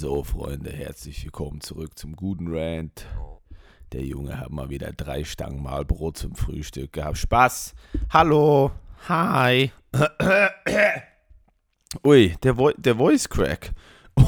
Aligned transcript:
So, 0.00 0.22
Freunde, 0.22 0.70
herzlich 0.70 1.24
willkommen 1.24 1.60
zurück 1.60 1.98
zum 1.98 2.14
guten 2.14 2.46
Rant. 2.56 3.04
Der 3.90 4.04
Junge 4.04 4.38
hat 4.38 4.50
mal 4.50 4.70
wieder 4.70 4.92
drei 4.92 5.24
Stangen 5.24 5.60
Mahlbrot 5.60 6.16
zum 6.16 6.36
Frühstück 6.36 6.92
gehabt. 6.92 7.18
Spaß. 7.18 7.74
Hallo. 8.10 8.70
Hi. 9.08 9.72
Ui, 12.04 12.36
der, 12.44 12.56
Vo 12.56 12.70
der 12.76 12.94
Voice 12.94 13.28
Crack. 13.28 13.72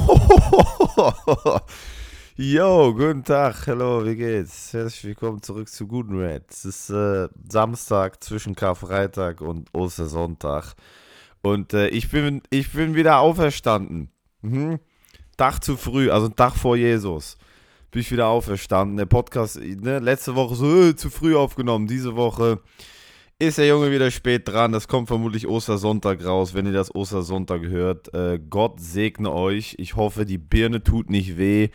Yo, 2.35 2.93
guten 2.93 3.23
Tag. 3.23 3.65
Hallo, 3.67 4.05
wie 4.05 4.17
geht's? 4.17 4.73
Herzlich 4.73 5.05
willkommen 5.05 5.41
zurück 5.41 5.69
zu 5.69 5.87
Guten 5.87 6.21
Rant. 6.21 6.51
Es 6.51 6.65
ist 6.65 6.89
äh, 6.89 7.29
Samstag 7.49 8.21
zwischen 8.21 8.55
Karfreitag 8.55 9.39
und 9.39 9.73
Ostersonntag. 9.73 10.73
Und 11.41 11.73
äh, 11.73 11.87
ich, 11.87 12.11
bin, 12.11 12.41
ich 12.49 12.73
bin 12.73 12.93
wieder 12.93 13.19
auferstanden. 13.19 14.11
Mhm. 14.41 14.81
Tag 15.41 15.63
zu 15.63 15.75
früh, 15.75 16.11
also 16.11 16.29
Tag 16.29 16.55
vor 16.55 16.77
Jesus, 16.77 17.35
bin 17.89 18.01
ich 18.01 18.11
wieder 18.11 18.27
auferstanden. 18.27 18.97
Der 18.97 19.07
Podcast, 19.07 19.59
ne, 19.59 19.97
letzte 19.97 20.35
Woche 20.35 20.53
so 20.53 20.89
äh, 20.89 20.95
zu 20.95 21.09
früh 21.09 21.35
aufgenommen. 21.35 21.87
Diese 21.87 22.15
Woche 22.15 22.59
ist 23.39 23.57
der 23.57 23.65
Junge 23.65 23.89
wieder 23.89 24.11
spät 24.11 24.47
dran. 24.47 24.71
Das 24.71 24.87
kommt 24.87 25.07
vermutlich 25.07 25.47
Ostersonntag 25.47 26.23
raus, 26.23 26.53
wenn 26.53 26.67
ihr 26.67 26.73
das 26.73 26.93
Ostersonntag 26.93 27.63
hört. 27.63 28.13
Äh, 28.13 28.39
Gott 28.51 28.79
segne 28.79 29.31
euch. 29.31 29.73
Ich 29.79 29.95
hoffe, 29.95 30.25
die 30.25 30.37
Birne 30.37 30.83
tut 30.83 31.09
nicht 31.09 31.39
weh 31.39 31.69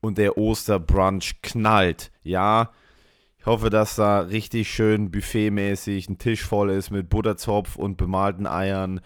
und 0.00 0.16
der 0.16 0.38
Osterbrunch 0.38 1.42
knallt. 1.42 2.12
Ja, 2.22 2.70
ich 3.40 3.46
hoffe, 3.46 3.68
dass 3.68 3.96
da 3.96 4.20
richtig 4.20 4.70
schön 4.72 5.10
buffetmäßig 5.10 6.08
ein 6.08 6.18
Tisch 6.18 6.44
voll 6.44 6.70
ist 6.70 6.92
mit 6.92 7.08
Butterzopf 7.08 7.74
und 7.74 7.96
bemalten 7.96 8.46
Eiern 8.46 9.00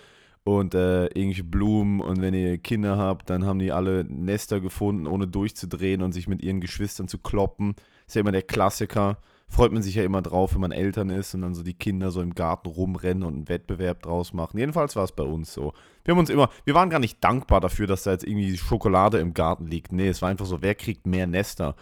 und 0.44 0.74
äh, 0.74 1.06
irgendwelche 1.06 1.44
Blumen. 1.44 2.00
Und 2.00 2.20
wenn 2.20 2.34
ihr 2.34 2.58
Kinder 2.58 2.96
habt, 2.96 3.30
dann 3.30 3.44
haben 3.44 3.58
die 3.58 3.72
alle 3.72 4.04
Nester 4.04 4.60
gefunden, 4.60 5.06
ohne 5.06 5.28
durchzudrehen 5.28 6.02
und 6.02 6.12
sich 6.12 6.28
mit 6.28 6.42
ihren 6.42 6.60
Geschwistern 6.60 7.08
zu 7.08 7.18
kloppen. 7.18 7.74
Ist 8.06 8.16
ja 8.16 8.20
immer 8.20 8.32
der 8.32 8.42
Klassiker. 8.42 9.18
Freut 9.48 9.70
man 9.70 9.82
sich 9.82 9.96
ja 9.96 10.02
immer 10.02 10.22
drauf, 10.22 10.54
wenn 10.54 10.62
man 10.62 10.72
Eltern 10.72 11.10
ist 11.10 11.34
und 11.34 11.42
dann 11.42 11.54
so 11.54 11.62
die 11.62 11.74
Kinder 11.74 12.10
so 12.10 12.22
im 12.22 12.34
Garten 12.34 12.68
rumrennen 12.68 13.22
und 13.22 13.34
einen 13.34 13.48
Wettbewerb 13.48 14.02
draus 14.02 14.32
machen. 14.32 14.58
Jedenfalls 14.58 14.96
war 14.96 15.04
es 15.04 15.12
bei 15.12 15.24
uns 15.24 15.52
so. 15.52 15.74
Wir 16.04 16.12
haben 16.12 16.18
uns 16.18 16.30
immer, 16.30 16.48
wir 16.64 16.74
waren 16.74 16.88
gar 16.88 16.98
nicht 16.98 17.22
dankbar 17.22 17.60
dafür, 17.60 17.86
dass 17.86 18.02
da 18.02 18.12
jetzt 18.12 18.24
irgendwie 18.24 18.56
Schokolade 18.56 19.18
im 19.18 19.34
Garten 19.34 19.66
liegt. 19.66 19.92
Nee, 19.92 20.08
es 20.08 20.22
war 20.22 20.30
einfach 20.30 20.46
so, 20.46 20.62
wer 20.62 20.74
kriegt 20.74 21.06
mehr 21.06 21.26
Nester 21.26 21.76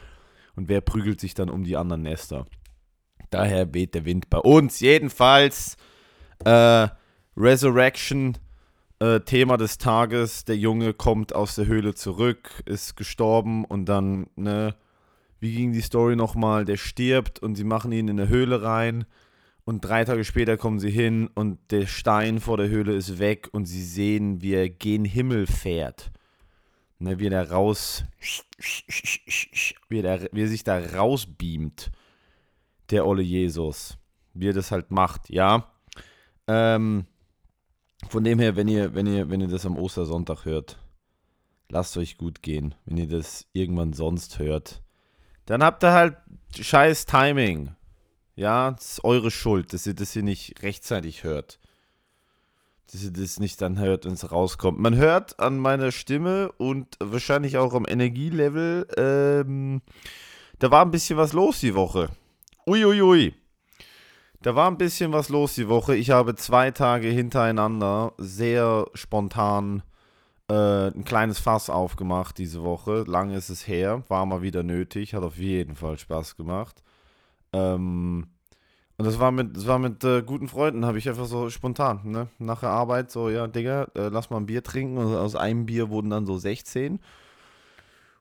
und 0.56 0.68
wer 0.68 0.80
prügelt 0.80 1.20
sich 1.20 1.34
dann 1.34 1.48
um 1.48 1.62
die 1.62 1.76
anderen 1.76 2.02
Nester. 2.02 2.46
Daher 3.30 3.72
weht 3.72 3.94
der 3.94 4.04
Wind 4.04 4.28
bei 4.30 4.38
uns. 4.38 4.80
Jedenfalls 4.80 5.76
äh, 6.44 6.88
Resurrection 7.36 8.36
äh, 9.00 9.20
Thema 9.20 9.56
des 9.56 9.78
Tages, 9.78 10.44
der 10.44 10.56
Junge 10.56 10.94
kommt 10.94 11.34
aus 11.34 11.54
der 11.56 11.66
Höhle 11.66 11.94
zurück, 11.94 12.62
ist 12.66 12.96
gestorben 12.96 13.64
und 13.64 13.86
dann, 13.86 14.26
ne, 14.36 14.76
wie 15.40 15.54
ging 15.54 15.72
die 15.72 15.80
Story 15.80 16.16
nochmal? 16.16 16.64
Der 16.64 16.76
stirbt 16.76 17.38
und 17.40 17.56
sie 17.56 17.64
machen 17.64 17.92
ihn 17.92 18.08
in 18.08 18.20
eine 18.20 18.28
Höhle 18.28 18.62
rein 18.62 19.06
und 19.64 19.84
drei 19.84 20.04
Tage 20.04 20.24
später 20.24 20.56
kommen 20.56 20.78
sie 20.78 20.90
hin 20.90 21.30
und 21.34 21.58
der 21.70 21.86
Stein 21.86 22.40
vor 22.40 22.56
der 22.56 22.68
Höhle 22.68 22.92
ist 22.92 23.18
weg 23.18 23.48
und 23.52 23.66
sie 23.66 23.82
sehen, 23.82 24.42
wie 24.42 24.54
er 24.54 24.68
gen 24.68 25.04
Himmel 25.04 25.46
fährt. 25.46 26.10
Ne, 26.98 27.18
wie 27.18 27.28
er 27.28 27.50
raus, 27.50 28.04
wie 29.88 30.00
er, 30.00 30.28
wie 30.32 30.42
er 30.42 30.48
sich 30.48 30.64
da 30.64 30.78
rausbeamt, 30.78 31.90
der 32.90 33.06
olle 33.06 33.22
Jesus. 33.22 33.96
Wie 34.34 34.48
er 34.48 34.52
das 34.52 34.70
halt 34.70 34.90
macht, 34.90 35.30
ja. 35.30 35.72
Ähm, 36.46 37.06
von 38.08 38.24
dem 38.24 38.38
her, 38.38 38.56
wenn 38.56 38.68
ihr, 38.68 38.94
wenn 38.94 39.06
ihr, 39.06 39.30
wenn 39.30 39.40
ihr 39.40 39.48
das 39.48 39.66
am 39.66 39.76
Ostersonntag 39.76 40.44
hört, 40.44 40.78
lasst 41.68 41.96
euch 41.96 42.18
gut 42.18 42.42
gehen. 42.42 42.74
Wenn 42.84 42.96
ihr 42.96 43.08
das 43.08 43.46
irgendwann 43.52 43.92
sonst 43.92 44.38
hört, 44.38 44.82
dann 45.46 45.62
habt 45.62 45.84
ihr 45.84 45.92
halt 45.92 46.16
scheiß 46.58 47.06
Timing. 47.06 47.74
Ja, 48.36 48.72
das 48.72 48.92
ist 48.92 49.04
eure 49.04 49.30
Schuld, 49.30 49.72
dass 49.72 49.86
ihr 49.86 49.94
das 49.94 50.12
hier 50.12 50.22
nicht 50.22 50.62
rechtzeitig 50.62 51.24
hört. 51.24 51.58
Dass 52.90 53.04
ihr 53.04 53.12
das 53.12 53.38
nicht 53.38 53.60
dann 53.60 53.78
hört, 53.78 54.04
wenn 54.04 54.14
es 54.14 54.32
rauskommt. 54.32 54.78
Man 54.78 54.96
hört 54.96 55.38
an 55.38 55.58
meiner 55.58 55.92
Stimme 55.92 56.50
und 56.52 56.96
wahrscheinlich 56.98 57.58
auch 57.58 57.74
am 57.74 57.86
Energielevel, 57.86 58.86
ähm, 58.96 59.82
da 60.58 60.70
war 60.70 60.84
ein 60.84 60.90
bisschen 60.90 61.16
was 61.16 61.32
los 61.32 61.60
die 61.60 61.74
Woche. 61.74 62.08
Uiuiui. 62.66 63.02
Ui, 63.02 63.02
ui. 63.02 63.39
Da 64.42 64.54
war 64.54 64.70
ein 64.70 64.78
bisschen 64.78 65.12
was 65.12 65.28
los 65.28 65.54
die 65.54 65.68
Woche. 65.68 65.94
Ich 65.94 66.10
habe 66.10 66.34
zwei 66.34 66.70
Tage 66.70 67.08
hintereinander 67.08 68.14
sehr 68.16 68.86
spontan 68.94 69.82
äh, 70.48 70.88
ein 70.88 71.04
kleines 71.04 71.38
Fass 71.38 71.68
aufgemacht 71.68 72.38
diese 72.38 72.62
Woche. 72.62 73.04
Lange 73.06 73.36
ist 73.36 73.50
es 73.50 73.68
her, 73.68 74.02
war 74.08 74.24
mal 74.24 74.40
wieder 74.40 74.62
nötig, 74.62 75.12
hat 75.14 75.22
auf 75.22 75.36
jeden 75.36 75.76
Fall 75.76 75.98
Spaß 75.98 76.36
gemacht. 76.36 76.82
Ähm, 77.52 78.28
und 78.96 79.04
das 79.04 79.18
war 79.18 79.30
mit, 79.30 79.56
das 79.56 79.66
war 79.66 79.78
mit 79.78 80.04
äh, 80.04 80.22
guten 80.22 80.48
Freunden, 80.48 80.86
habe 80.86 80.98
ich 80.98 81.08
einfach 81.08 81.26
so 81.26 81.50
spontan, 81.50 82.00
ne? 82.04 82.28
Nach 82.38 82.60
der 82.60 82.70
Arbeit 82.70 83.10
so, 83.10 83.28
ja, 83.30 83.46
Digga, 83.46 83.88
äh, 83.94 84.08
lass 84.08 84.30
mal 84.30 84.38
ein 84.38 84.46
Bier 84.46 84.62
trinken. 84.62 84.98
Und 84.98 85.14
aus 85.14 85.36
einem 85.36 85.66
Bier 85.66 85.90
wurden 85.90 86.10
dann 86.10 86.26
so 86.26 86.38
16. 86.38 86.98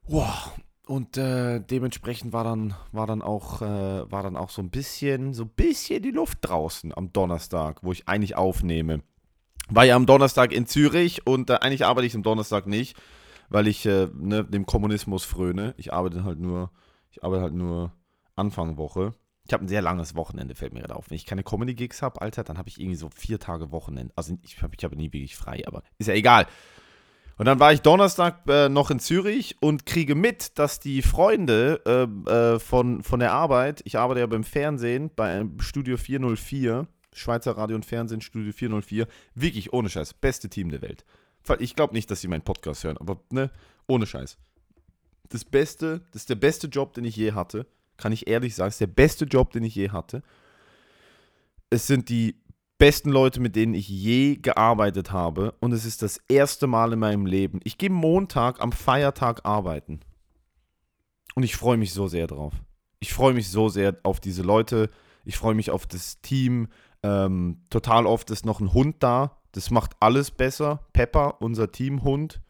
Wow, 0.08 0.52
und 0.90 1.18
äh, 1.18 1.60
dementsprechend 1.60 2.34
war 2.34 2.44
dann, 2.44 2.74
war 2.92 3.06
dann 3.06 3.22
auch, 3.22 3.62
äh, 3.62 4.12
war 4.12 4.24
dann 4.24 4.36
auch 4.36 4.50
so 4.50 4.60
ein 4.60 4.72
bisschen, 4.72 5.36
so 5.36 5.44
ein 5.44 5.50
bisschen 5.50 6.02
die 6.02 6.10
Luft 6.10 6.40
draußen 6.42 6.98
am 6.98 7.14
Donnerstag, 7.14 7.84
wo 7.84 7.92
ich 7.92 8.08
eigentlich 8.08 8.36
aufnehme. 8.36 9.04
War 9.70 9.86
ja 9.86 9.96
am 9.96 10.08
Donnerstag 10.08 10.52
in 10.52 10.66
Zürich 10.66 11.28
und 11.28 11.52
äh, 11.52 11.58
eigentlich 11.62 11.86
arbeite 11.86 12.08
ich 12.08 12.16
am 12.16 12.24
Donnerstag 12.24 12.66
nicht, 12.66 12.98
weil 13.50 13.68
ich 13.68 13.86
äh, 13.86 14.08
ne, 14.16 14.44
dem 14.44 14.66
Kommunismus 14.66 15.26
fröne. 15.26 15.76
Ich 15.78 15.94
arbeite 15.94 16.24
halt 16.24 16.40
nur, 16.40 16.72
ich 17.12 17.24
arbeite 17.24 17.44
halt 17.44 17.54
nur 17.54 17.94
Anfang 18.36 18.78
Woche. 18.78 19.14
Ich 19.46 19.54
habe 19.54 19.64
ein 19.64 19.68
sehr 19.68 19.84
langes 19.84 20.16
Wochenende, 20.16 20.56
fällt 20.56 20.74
mir 20.74 20.82
gerade 20.82 20.96
auf. 20.96 21.12
Wenn 21.12 21.18
ich 21.18 21.28
keine 21.28 21.44
Comedy-Gigs 21.44 22.02
habe, 22.02 22.20
Alter, 22.20 22.44
dann 22.44 22.58
habe 22.58 22.68
ich 22.68 22.80
irgendwie 22.80 22.98
so 22.98 23.10
vier 23.10 23.38
Tage 23.38 23.72
Wochenende. 23.72 24.12
Also 24.16 24.36
ich 24.42 24.60
habe 24.64 24.74
ich 24.76 24.84
hab 24.84 24.96
nie 24.96 25.14
wirklich 25.14 25.36
frei, 25.36 25.62
aber 25.68 25.84
ist 26.00 26.08
ja 26.08 26.16
egal. 26.16 26.48
Und 27.40 27.46
dann 27.46 27.62
war 27.62 27.72
ich 27.72 27.80
Donnerstag 27.80 28.42
äh, 28.50 28.68
noch 28.68 28.92
in 28.92 29.00
Zürich 29.00 29.56
und 29.62 29.86
kriege 29.86 30.14
mit, 30.14 30.60
dass 30.60 30.82
die 30.82 31.02
Freunde 31.02 31.82
äh, 31.86 32.30
äh, 32.30 32.60
von, 32.60 33.02
von 33.02 33.22
der 33.22 33.32
Arbeit, 33.32 33.82
ich 33.86 33.98
arbeite 33.98 34.20
ja 34.20 34.26
beim 34.26 34.44
Fernsehen, 34.44 35.10
bei 35.16 35.48
Studio 35.60 35.96
404, 35.96 36.86
Schweizer 37.14 37.58
Radio 37.58 37.78
und 37.78 37.86
Fernsehen, 37.86 38.20
Studio 38.20 38.52
404, 38.52 39.08
wirklich 39.36 39.72
ohne 39.72 39.88
Scheiß, 39.88 40.16
beste 40.16 40.50
Team 40.50 40.70
der 40.70 40.82
Welt. 40.82 41.06
Ich 41.60 41.78
glaube 41.78 41.94
nicht, 41.94 42.12
dass 42.12 42.20
sie 42.20 42.28
meinen 42.28 42.42
Podcast 42.42 42.84
hören, 42.84 42.98
aber 42.98 43.22
ne, 43.32 43.50
ohne 43.88 44.06
Scheiß. 44.06 44.38
Das 45.30 45.46
Beste, 45.46 46.02
das 46.12 46.24
ist 46.24 46.30
der 46.30 46.36
beste 46.36 46.68
Job, 46.68 46.94
den 46.94 47.06
ich 47.06 47.16
je 47.16 47.32
hatte, 47.32 47.68
kann 47.96 48.12
ich 48.12 48.28
ehrlich 48.28 48.54
sagen, 48.54 48.68
ist 48.68 48.82
der 48.82 48.88
beste 48.88 49.24
Job, 49.24 49.54
den 49.54 49.64
ich 49.64 49.76
je 49.76 49.92
hatte. 49.92 50.24
Es 51.70 51.88
sind 51.88 52.10
die 52.10 52.36
besten 52.80 53.10
Leute, 53.10 53.40
mit 53.40 53.56
denen 53.56 53.76
ich 53.76 53.88
je 53.88 54.38
gearbeitet 54.38 55.12
habe. 55.12 55.54
Und 55.60 55.74
es 55.74 55.86
ist 55.86 56.02
das 56.02 56.20
erste 56.28 56.66
Mal 56.66 56.94
in 56.94 57.00
meinem 57.00 57.28
Leben. 57.28 57.60
Ich 57.64 57.78
gehe 57.78 57.92
Montag 57.92 58.60
am 58.62 58.72
Feiertag 58.72 59.46
arbeiten. 59.46 60.00
Und 61.36 61.44
ich 61.44 61.56
freue 61.56 61.78
mich 61.78 61.94
so 61.94 62.08
sehr 62.08 62.26
drauf. 62.26 62.54
Ich 63.00 63.14
freue 63.14 63.34
mich 63.34 63.50
so 63.50 63.70
sehr 63.70 63.98
auf 64.04 64.20
diese 64.20 64.42
Leute. 64.42 64.90
Ich 65.26 65.38
freue 65.38 65.54
mich 65.54 65.70
auf 65.70 65.86
das 65.86 66.22
Team. 66.22 66.70
Ähm, 67.04 67.62
total 67.70 68.08
oft 68.08 68.32
ist 68.32 68.46
noch 68.46 68.60
ein 68.60 68.74
Hund 68.74 68.96
da. 69.00 69.38
Das 69.52 69.72
macht 69.72 69.92
alles 70.00 70.32
besser. 70.32 70.88
Pepper, 70.94 71.42
unser 71.42 71.72
Teamhund. 71.72 72.42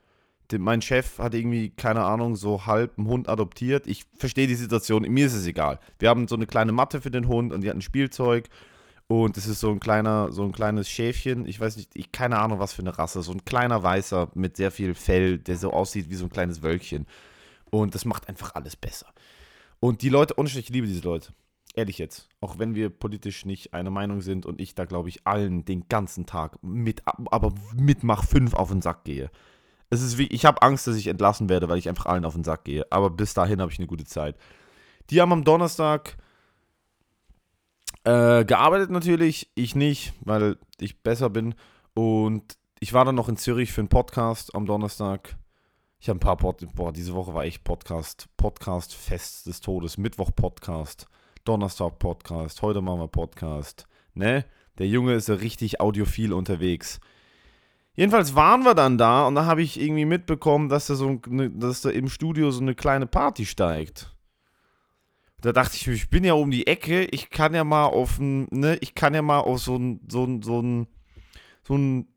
Mein 0.57 0.81
Chef 0.81 1.19
hat 1.19 1.35
irgendwie, 1.35 1.69
keine 1.69 2.03
Ahnung, 2.06 2.35
so 2.35 2.66
halb 2.66 2.97
einen 2.97 3.07
Hund 3.07 3.29
adoptiert. 3.29 3.85
Ich 3.85 4.06
verstehe 4.16 4.47
die 4.47 4.56
Situation. 4.56 5.03
Mir 5.03 5.28
ist 5.28 5.35
es 5.35 5.46
egal. 5.46 5.79
Wir 6.00 6.09
haben 6.09 6.28
so 6.28 6.35
eine 6.35 6.47
kleine 6.47 6.72
Matte 6.72 7.01
für 7.01 7.11
den 7.11 7.28
Hund 7.28 7.53
und 7.53 7.61
die 7.61 7.69
hat 7.69 7.75
ein 7.75 7.81
Spielzeug. 7.81 8.50
Und 9.12 9.38
es 9.38 9.47
ist 9.47 9.59
so 9.59 9.72
ein 9.72 9.80
kleiner, 9.80 10.31
so 10.31 10.44
ein 10.44 10.52
kleines 10.52 10.88
Schäfchen. 10.88 11.47
Ich 11.47 11.59
weiß 11.59 11.78
nicht, 11.78 11.96
ich 11.96 12.12
keine 12.12 12.38
Ahnung, 12.38 12.59
was 12.59 12.74
für 12.74 12.84
eine 12.84 12.96
Rasse. 12.96 13.24
So 13.24 13.31
ein 13.31 13.44
kleiner 13.44 13.81
Weißer 13.81 14.30
mit 14.36 14.56
sehr 14.56 14.70
viel 14.70 14.94
Fell, 14.94 15.40
der 15.40 15.58
so 15.58 15.74
aussieht 15.74 16.12
wie 16.12 16.16
so 16.16 16.25
ein 16.25 16.30
kleines 16.30 16.62
Wölkchen. 16.62 17.08
Und 17.72 17.96
das 17.96 18.06
macht 18.06 18.29
einfach 18.29 18.53
alles 18.53 18.76
besser. 18.76 19.08
Und 19.79 20.03
die 20.03 20.09
Leute, 20.09 20.38
ohne 20.38 20.47
ich 20.47 20.70
liebe 20.70 20.85
diese 20.85 21.02
Leute. 21.02 21.34
Ehrlich 21.73 21.97
jetzt. 21.97 22.29
Auch 22.40 22.59
wenn 22.59 22.76
wir 22.76 22.91
politisch 22.91 23.46
nicht 23.46 23.73
eine 23.73 23.90
Meinung 23.90 24.22
sind 24.22 24.46
und 24.46 24.61
ich 24.61 24.76
da, 24.76 24.85
glaube 24.85 25.09
ich, 25.09 25.26
allen 25.26 25.66
den 25.66 25.90
ganzen 25.90 26.28
Tag 26.28 26.61
mit, 26.61 27.02
aber 27.06 27.52
mit 27.76 28.03
Mach 28.03 28.23
5 28.23 28.53
auf 28.53 28.70
den 28.70 28.84
Sack 28.84 29.06
gehe. 29.06 29.32
Es 29.90 30.03
ist 30.03 30.20
wie, 30.20 30.28
ich 30.28 30.46
habe 30.46 30.61
Angst, 30.61 30.85
dass 30.85 30.96
ich 30.96 31.08
entlassen 31.08 31.50
werde, 31.50 31.67
weil 31.67 31.79
ich 31.79 31.90
einfach 31.90 32.06
allen 32.06 32.26
auf 32.26 32.35
den 32.35 32.44
Sack 32.44 32.64
gehe. 32.64 32.85
Aber 32.91 33.09
bis 33.09 33.34
dahin 33.34 33.59
habe 33.59 33.72
ich 33.72 33.79
eine 33.79 33.88
gute 33.88 34.06
Zeit. 34.06 34.35
Die 35.09 35.20
haben 35.20 35.34
am 35.34 35.44
Donnerstag 35.44 36.16
äh, 38.09 38.46
gearbeitet 38.46 38.90
natürlich, 38.90 39.52
ich 39.53 39.76
nicht, 39.76 40.14
weil 40.22 40.58
ich 40.79 41.03
besser 41.03 41.29
bin. 41.29 41.53
Und 41.94 42.58
ich 42.79 42.94
war 42.94 43.06
dann 43.06 43.16
noch 43.16 43.29
in 43.29 43.38
Zürich 43.38 43.72
für 43.72 43.82
einen 43.82 43.90
Podcast 43.90 44.56
am 44.56 44.66
Donnerstag. 44.66 45.38
Ich 46.00 46.09
habe 46.09 46.17
ein 46.17 46.22
paar 46.22 46.38
Pod 46.38 46.66
boah, 46.73 46.91
diese 46.91 47.14
Woche 47.14 47.34
war 47.34 47.44
echt 47.44 47.64
Podcast, 47.64 48.28
Podcast 48.38 48.96
Fest 48.96 49.46
des 49.46 49.59
Todes, 49.59 49.97
Mittwoch 49.97 50.32
Podcast, 50.35 51.08
Donnerstag 51.44 52.00
Podcast, 52.00 52.61
heute 52.61 52.82
machen 52.82 53.02
wir 53.02 53.09
Podcast, 53.09 53.85
ne? 54.14 54.46
Der 54.78 54.88
Junge 54.88 55.14
ist 55.14 55.28
ja 55.28 55.35
richtig 55.35 55.82
audiophil 55.82 56.32
unterwegs. 56.32 57.02
Jedenfalls 57.96 58.34
waren 58.34 58.64
wir 58.64 58.76
dann 58.76 58.97
da 58.97 59.28
und 59.28 59.35
da 59.35 59.46
habe 59.46 59.61
ich 59.61 59.79
irgendwie 59.79 60.06
mitbekommen, 60.06 60.70
dass 60.70 60.88
da, 60.88 60.96
so 60.96 61.20
eine, 61.29 61.50
dass 61.50 61.82
da 61.82 61.90
im 61.90 62.08
Studio 62.08 62.50
so 62.50 62.61
eine 62.61 62.76
kleine 62.76 63.08
Party 63.08 63.46
steigt. 63.46 64.16
Da 65.41 65.53
dachte 65.53 65.76
ich, 65.76 65.88
ich 65.88 66.09
bin 66.09 66.24
ja 66.24 66.34
um 66.34 66.52
die 66.52 66.68
Ecke, 66.68 67.06
ich 67.06 67.30
kann 67.30 67.53
ja 67.53 67.64
mal 67.64 67.86
auf 67.86 68.20
ein, 68.20 68.47
ne, 68.52 68.78
ich 68.82 68.94
kann 68.94 69.14
ja 69.14 69.22
mal 69.22 69.40
auf 69.40 69.59
so 69.59 69.78
ein, 69.78 70.02
so 70.09 70.26
ein, 70.26 70.41
so 70.41 70.62
ein, 70.62 70.88
so 71.64 71.76
ein, 71.76 72.08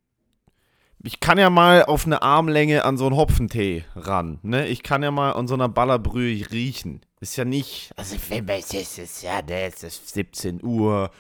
ich 1.04 1.20
kann 1.20 1.38
ja 1.38 1.50
mal 1.50 1.84
auf 1.84 2.06
eine 2.06 2.22
Armlänge 2.22 2.84
an 2.84 2.96
so 2.96 3.06
einen 3.06 3.16
Hopfentee 3.16 3.84
ran, 3.94 4.38
ne? 4.42 4.66
Ich 4.68 4.82
kann 4.82 5.02
ja 5.02 5.10
mal 5.10 5.32
an 5.32 5.48
so 5.48 5.54
einer 5.54 5.68
Ballerbrühe 5.68 6.50
riechen. 6.50 7.00
Ist 7.20 7.36
ja 7.36 7.44
nicht, 7.44 7.92
also 7.96 8.16
wenn 8.28 8.48
es 8.48 8.98
ist, 8.98 9.22
ja, 9.22 9.42
ne, 9.42 9.66
es 9.66 9.82
ist 9.84 10.12
17 10.14 10.64
Uhr, 10.64 11.10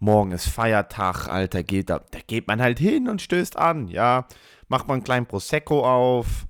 morgen 0.00 0.32
ist 0.32 0.48
Feiertag, 0.48 1.28
Alter, 1.28 1.62
geht 1.62 1.90
da, 1.90 2.00
da 2.10 2.18
geht 2.26 2.48
man 2.48 2.60
halt 2.60 2.80
hin 2.80 3.08
und 3.08 3.22
stößt 3.22 3.56
an, 3.56 3.86
ja, 3.88 4.26
macht 4.68 4.88
man 4.88 4.96
einen 4.96 5.04
kleinen 5.04 5.26
Prosecco 5.26 5.84
auf, 5.84 6.46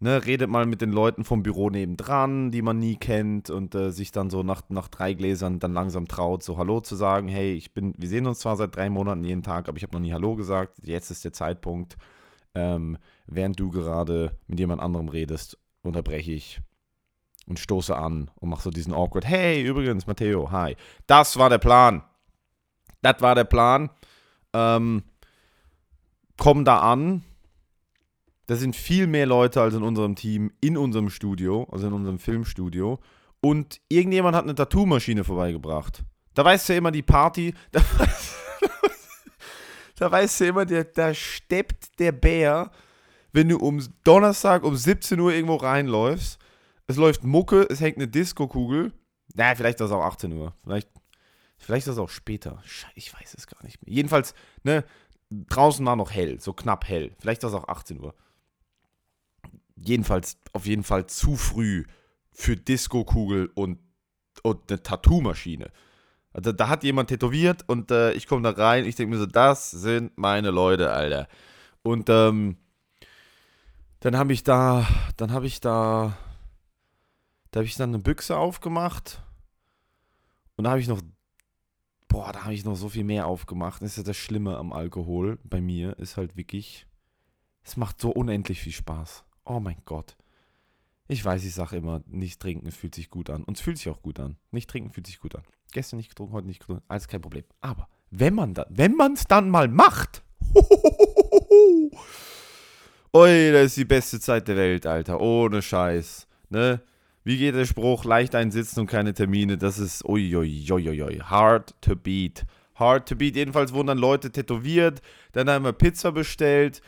ne, 0.00 0.24
redet 0.24 0.50
mal 0.50 0.66
mit 0.66 0.80
den 0.80 0.90
Leuten 0.92 1.24
vom 1.24 1.42
Büro 1.42 1.70
nebendran, 1.70 2.50
die 2.50 2.62
man 2.62 2.78
nie 2.78 2.96
kennt 2.96 3.50
und 3.50 3.74
äh, 3.74 3.92
sich 3.92 4.12
dann 4.12 4.30
so 4.30 4.42
nach, 4.42 4.62
nach 4.70 4.88
drei 4.88 5.12
Gläsern 5.14 5.58
dann 5.60 5.72
langsam 5.72 6.08
traut, 6.08 6.42
so 6.42 6.58
Hallo 6.58 6.80
zu 6.80 6.96
sagen, 6.96 7.28
hey, 7.28 7.52
ich 7.52 7.72
bin, 7.72 7.94
wir 7.96 8.08
sehen 8.08 8.26
uns 8.26 8.40
zwar 8.40 8.56
seit 8.56 8.74
drei 8.74 8.90
Monaten 8.90 9.24
jeden 9.24 9.42
Tag, 9.42 9.68
aber 9.68 9.76
ich 9.76 9.82
habe 9.82 9.92
noch 9.92 10.00
nie 10.00 10.12
Hallo 10.12 10.34
gesagt, 10.36 10.78
jetzt 10.82 11.10
ist 11.10 11.24
der 11.24 11.32
Zeitpunkt, 11.32 11.96
ähm, 12.54 12.98
während 13.26 13.60
du 13.60 13.70
gerade 13.70 14.36
mit 14.46 14.58
jemand 14.58 14.82
anderem 14.82 15.08
redest, 15.08 15.58
unterbreche 15.82 16.32
ich 16.32 16.60
und 17.46 17.58
stoße 17.58 17.96
an 17.96 18.30
und 18.36 18.48
mache 18.48 18.62
so 18.62 18.70
diesen 18.70 18.94
awkward, 18.94 19.26
hey, 19.26 19.62
übrigens, 19.62 20.06
Matteo, 20.06 20.50
hi. 20.50 20.76
Das 21.06 21.38
war 21.38 21.50
der 21.50 21.58
Plan. 21.58 22.02
Das 23.02 23.20
war 23.20 23.34
der 23.34 23.44
Plan. 23.44 23.90
Ähm, 24.52 25.02
komm 26.38 26.64
da 26.64 26.80
an. 26.80 27.22
Da 28.50 28.56
sind 28.56 28.74
viel 28.74 29.06
mehr 29.06 29.26
Leute 29.26 29.60
als 29.62 29.74
in 29.74 29.84
unserem 29.84 30.16
Team 30.16 30.50
in 30.60 30.76
unserem 30.76 31.08
Studio, 31.08 31.68
also 31.70 31.86
in 31.86 31.92
unserem 31.92 32.18
Filmstudio. 32.18 32.98
Und 33.40 33.80
irgendjemand 33.88 34.34
hat 34.34 34.42
eine 34.42 34.56
Tattoo-Maschine 34.56 35.22
vorbeigebracht. 35.22 36.02
Da 36.34 36.44
weißt 36.44 36.68
du 36.68 36.72
ja 36.72 36.78
immer, 36.80 36.90
die 36.90 37.02
Party, 37.02 37.54
da, 37.70 37.80
da 39.94 40.10
weißt 40.10 40.40
du 40.40 40.46
immer, 40.46 40.66
der, 40.66 40.82
da 40.82 41.14
steppt 41.14 42.00
der 42.00 42.10
Bär, 42.10 42.72
wenn 43.32 43.48
du 43.48 43.56
um 43.56 43.86
Donnerstag 44.02 44.64
um 44.64 44.74
17 44.74 45.20
Uhr 45.20 45.32
irgendwo 45.32 45.54
reinläufst. 45.54 46.40
Es 46.88 46.96
läuft 46.96 47.22
Mucke, 47.22 47.68
es 47.70 47.80
hängt 47.80 47.98
eine 47.98 48.08
Disco-Kugel. 48.08 48.92
Naja, 49.32 49.54
vielleicht 49.54 49.76
ist 49.76 49.88
das 49.88 49.92
auch 49.92 50.02
18 50.02 50.32
Uhr. 50.32 50.56
Vielleicht 50.64 50.88
Vielleicht 51.56 51.86
ist 51.86 51.92
das 51.92 51.98
auch 51.98 52.10
später. 52.10 52.60
Ich 52.96 53.14
weiß 53.14 53.32
es 53.34 53.46
gar 53.46 53.62
nicht 53.62 53.80
mehr. 53.80 53.94
Jedenfalls, 53.94 54.34
ne, 54.64 54.82
draußen 55.30 55.86
war 55.86 55.94
noch 55.94 56.10
hell, 56.10 56.40
so 56.40 56.52
knapp 56.52 56.88
hell. 56.88 57.14
Vielleicht 57.20 57.44
ist 57.44 57.52
das 57.52 57.54
auch 57.54 57.68
18 57.68 58.00
Uhr. 58.00 58.12
Jedenfalls, 59.82 60.38
auf 60.52 60.66
jeden 60.66 60.84
Fall 60.84 61.06
zu 61.06 61.36
früh 61.36 61.84
für 62.32 62.56
Disco-Kugel 62.56 63.50
und, 63.54 63.78
und 64.42 64.70
eine 64.70 64.82
Tattoo-Maschine. 64.82 65.70
Also, 66.32 66.52
da 66.52 66.68
hat 66.68 66.84
jemand 66.84 67.08
tätowiert 67.08 67.64
und 67.68 67.90
äh, 67.90 68.12
ich 68.12 68.26
komme 68.26 68.42
da 68.42 68.50
rein. 68.50 68.84
Ich 68.84 68.94
denke 68.94 69.14
mir 69.14 69.20
so, 69.20 69.26
das 69.26 69.70
sind 69.70 70.16
meine 70.16 70.50
Leute, 70.50 70.92
Alter. 70.92 71.28
Und 71.82 72.08
ähm, 72.08 72.56
dann 74.00 74.16
habe 74.16 74.32
ich 74.32 74.44
da, 74.44 74.86
dann 75.16 75.32
habe 75.32 75.46
ich 75.46 75.60
da, 75.60 76.16
da 77.50 77.58
habe 77.58 77.66
ich 77.66 77.76
dann 77.76 77.90
eine 77.90 77.98
Büchse 77.98 78.36
aufgemacht 78.36 79.22
und 80.56 80.64
da 80.64 80.70
habe 80.70 80.80
ich 80.80 80.88
noch 80.88 81.00
boah, 82.10 82.32
da 82.32 82.42
habe 82.42 82.54
ich 82.54 82.64
noch 82.64 82.76
so 82.76 82.90
viel 82.90 83.04
mehr 83.04 83.26
aufgemacht. 83.26 83.80
Das 83.80 83.92
ist 83.92 83.96
ja 83.96 84.02
das 84.02 84.16
Schlimme 84.16 84.58
am 84.58 84.72
Alkohol 84.72 85.38
bei 85.44 85.62
mir, 85.62 85.98
ist 85.98 86.18
halt 86.18 86.36
wirklich, 86.36 86.86
es 87.62 87.78
macht 87.78 88.00
so 88.00 88.10
unendlich 88.10 88.60
viel 88.60 88.72
Spaß. 88.72 89.24
Oh 89.44 89.60
mein 89.60 89.82
Gott. 89.84 90.16
Ich 91.08 91.24
weiß, 91.24 91.44
ich 91.44 91.54
sage 91.54 91.76
immer, 91.76 92.02
nicht 92.06 92.40
trinken 92.40 92.70
fühlt 92.70 92.94
sich 92.94 93.10
gut 93.10 93.30
an. 93.30 93.42
Und 93.42 93.56
es 93.56 93.60
fühlt 93.62 93.78
sich 93.78 93.88
auch 93.88 94.00
gut 94.00 94.20
an. 94.20 94.36
Nicht 94.52 94.70
trinken 94.70 94.92
fühlt 94.92 95.06
sich 95.08 95.18
gut 95.18 95.34
an. 95.34 95.42
Gestern 95.72 95.96
nicht 95.96 96.10
getrunken, 96.10 96.34
heute 96.34 96.46
nicht 96.46 96.60
getrunken, 96.60 96.84
alles 96.88 97.08
kein 97.08 97.20
Problem. 97.20 97.44
Aber 97.60 97.88
wenn 98.10 98.34
man 98.34 98.54
da, 98.54 98.66
wenn 98.70 98.94
man 98.94 99.14
es 99.14 99.24
dann 99.24 99.50
mal 99.50 99.68
macht, 99.68 100.22
oi, 103.12 103.52
das 103.52 103.66
ist 103.66 103.76
die 103.76 103.84
beste 103.84 104.20
Zeit 104.20 104.48
der 104.48 104.56
Welt, 104.56 104.86
Alter. 104.86 105.20
Ohne 105.20 105.62
Scheiß. 105.62 106.26
Ne? 106.48 106.80
Wie 107.24 107.36
geht 107.36 107.54
der 107.54 107.66
Spruch? 107.66 108.04
Leicht 108.04 108.34
einsitzen 108.34 108.80
und 108.80 108.86
keine 108.86 109.12
Termine. 109.12 109.58
Das 109.58 109.78
ist 109.78 110.04
uiuiuiui. 110.04 111.18
Hard 111.18 111.74
to 111.80 111.94
beat. 111.94 112.44
Hard 112.74 113.08
to 113.08 113.16
beat. 113.16 113.36
Jedenfalls 113.36 113.72
wurden 113.72 113.88
dann 113.88 113.98
Leute 113.98 114.30
tätowiert. 114.30 115.00
Dann 115.32 115.50
haben 115.50 115.64
wir 115.64 115.72
Pizza 115.72 116.12
bestellt. 116.12 116.80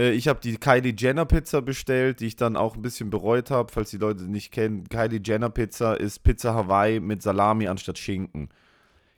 Äh, 0.00 0.10
ich 0.12 0.28
habe 0.28 0.40
die 0.40 0.56
Kylie 0.56 0.94
Jenner 0.96 1.24
Pizza 1.26 1.62
bestellt, 1.62 2.20
die 2.20 2.26
ich 2.26 2.36
dann 2.36 2.56
auch 2.56 2.76
ein 2.76 2.82
bisschen 2.82 3.10
bereut 3.10 3.50
habe, 3.50 3.72
falls 3.72 3.90
die 3.90 3.98
Leute 3.98 4.24
nicht 4.24 4.52
kennen. 4.52 4.88
Kylie 4.88 5.20
Jenner 5.24 5.50
Pizza 5.50 5.94
ist 5.94 6.22
Pizza 6.22 6.54
Hawaii 6.54 7.00
mit 7.00 7.22
Salami 7.22 7.68
anstatt 7.68 7.98
Schinken. 7.98 8.48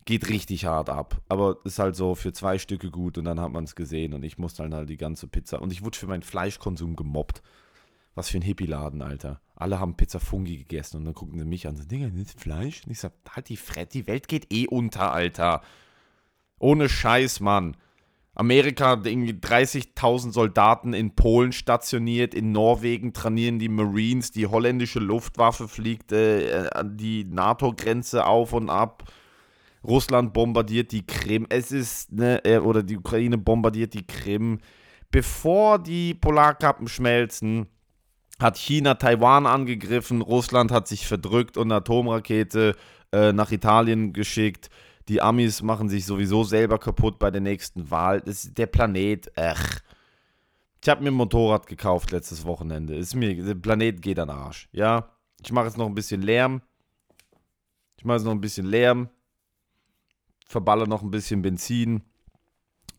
Geht 0.05 0.29
richtig 0.29 0.65
hart 0.65 0.89
ab. 0.89 1.21
Aber 1.29 1.59
ist 1.65 1.79
halt 1.79 1.97
so 1.97 2.15
für 2.15 2.33
zwei 2.33 2.59
Stücke 2.59 2.91
gut 2.91 3.19
und 3.19 3.25
dann 3.25 3.41
hat 3.41 3.53
man 3.53 3.65
es 3.65 3.75
gesehen 3.75 4.15
und 4.15 4.23
ich 4.23 4.39
musste 4.39 4.63
dann 4.63 4.75
halt 4.75 4.89
die 4.89 4.97
ganze 4.97 5.27
Pizza. 5.27 5.61
Und 5.61 5.73
ich 5.73 5.85
wurde 5.85 5.99
für 5.99 6.07
meinen 6.07 6.23
Fleischkonsum 6.23 6.97
gemobbt. 6.97 7.43
Was 8.15 8.31
für 8.31 8.39
ein 8.39 8.43
Hippie-Laden, 8.43 9.01
Alter. 9.01 9.41
Alle 9.55 9.79
haben 9.79 9.97
Pizza 9.97 10.19
Fungi 10.19 10.57
gegessen 10.57 10.97
und 10.97 11.05
dann 11.05 11.15
gucken 11.15 11.39
sie 11.39 11.45
mich 11.45 11.69
an. 11.69 11.77
So, 11.77 11.85
Digga, 11.85 12.09
das 12.09 12.33
Fleisch? 12.33 12.83
Und 12.85 12.91
ich 12.91 12.99
sag, 12.99 13.13
halt 13.31 13.49
die 13.49 13.57
Fresse, 13.57 13.91
die 13.93 14.07
Welt 14.09 14.27
geht 14.27 14.53
eh 14.53 14.67
unter, 14.67 15.13
Alter. 15.13 15.63
Ohne 16.59 16.89
Scheiß, 16.89 17.39
Mann. 17.39 17.77
Amerika 18.39 18.91
hat 18.91 19.07
irgendwie 19.07 19.33
30.000 19.33 20.33
Soldaten 20.33 20.95
in 20.95 21.17
Polen 21.17 21.51
stationiert, 21.51 22.35
in 22.35 22.53
Norwegen 22.53 23.13
trainieren 23.13 23.59
die 23.59 23.69
Marines, 23.69 24.31
die 24.31 24.47
holländische 24.47 25.01
Luftwaffe 25.01 25.67
fliegt 25.67 26.13
äh, 26.13 26.69
an 26.73 26.97
die 26.97 27.25
NATO-Grenze 27.25 28.27
auf 28.27 28.53
und 28.53 28.71
ab. 28.71 29.03
Russland 29.83 30.33
bombardiert 30.33 30.93
die 30.93 31.05
Krim. 31.05 31.47
Es 31.49 31.73
ist, 31.73 32.13
ne, 32.13 32.45
äh, 32.45 32.59
oder 32.59 32.85
die 32.85 32.97
Ukraine 32.97 33.39
bombardiert 33.39 33.95
die 33.95 34.07
Krim. 34.07 34.61
Bevor 35.11 35.81
die 35.81 36.15
Polarkappen 36.15 36.87
schmelzen, 36.87 37.67
hat 38.39 38.57
China 38.57 38.95
Taiwan 38.95 39.47
angegriffen, 39.47 40.21
Russland 40.21 40.71
hat 40.71 40.87
sich 40.87 41.09
verdrückt 41.09 41.57
und 41.57 41.73
eine 41.73 41.77
Atomrakete 41.77 42.77
äh, 43.11 43.33
nach 43.33 43.51
Italien 43.51 44.13
geschickt. 44.13 44.71
Die 45.09 45.23
Amis 45.23 45.63
machen 45.63 45.89
sich 45.89 46.05
sowieso 46.05 46.45
selber 46.45 46.79
kaputt 46.79 47.19
bei 47.19 47.31
der 47.31 47.41
nächsten 47.41 47.91
Wahl. 47.91 48.21
Das 48.21 48.45
ist 48.45 48.59
der 48.59 48.67
Planet, 48.67 49.31
ach. 49.37 49.81
Ich 50.83 50.89
habe 50.89 51.03
mir 51.03 51.11
ein 51.11 51.15
Motorrad 51.15 51.67
gekauft 51.67 52.13
letztes 52.13 52.45
Wochenende. 52.45 52.95
Ist 52.95 53.15
mir, 53.15 53.35
der 53.43 53.55
Planet 53.55 54.01
geht 54.03 54.19
an 54.19 54.31
Arsch. 54.31 54.69
Ja, 54.73 55.11
ich 55.43 55.51
mache 55.51 55.67
jetzt 55.67 55.79
noch 55.79 55.87
ein 55.87 55.95
bisschen 55.95 56.23
Lärm. 56.23 56.63
Ich 57.97 58.05
mache 58.05 58.19
jetzt 58.19 58.25
noch 58.25 58.33
ein 58.33 58.41
bisschen 58.41 58.67
Lärm. 58.67 59.09
Verballer 60.47 60.87
noch 60.87 61.03
ein 61.03 61.11
bisschen 61.11 61.43
Benzin. 61.43 62.03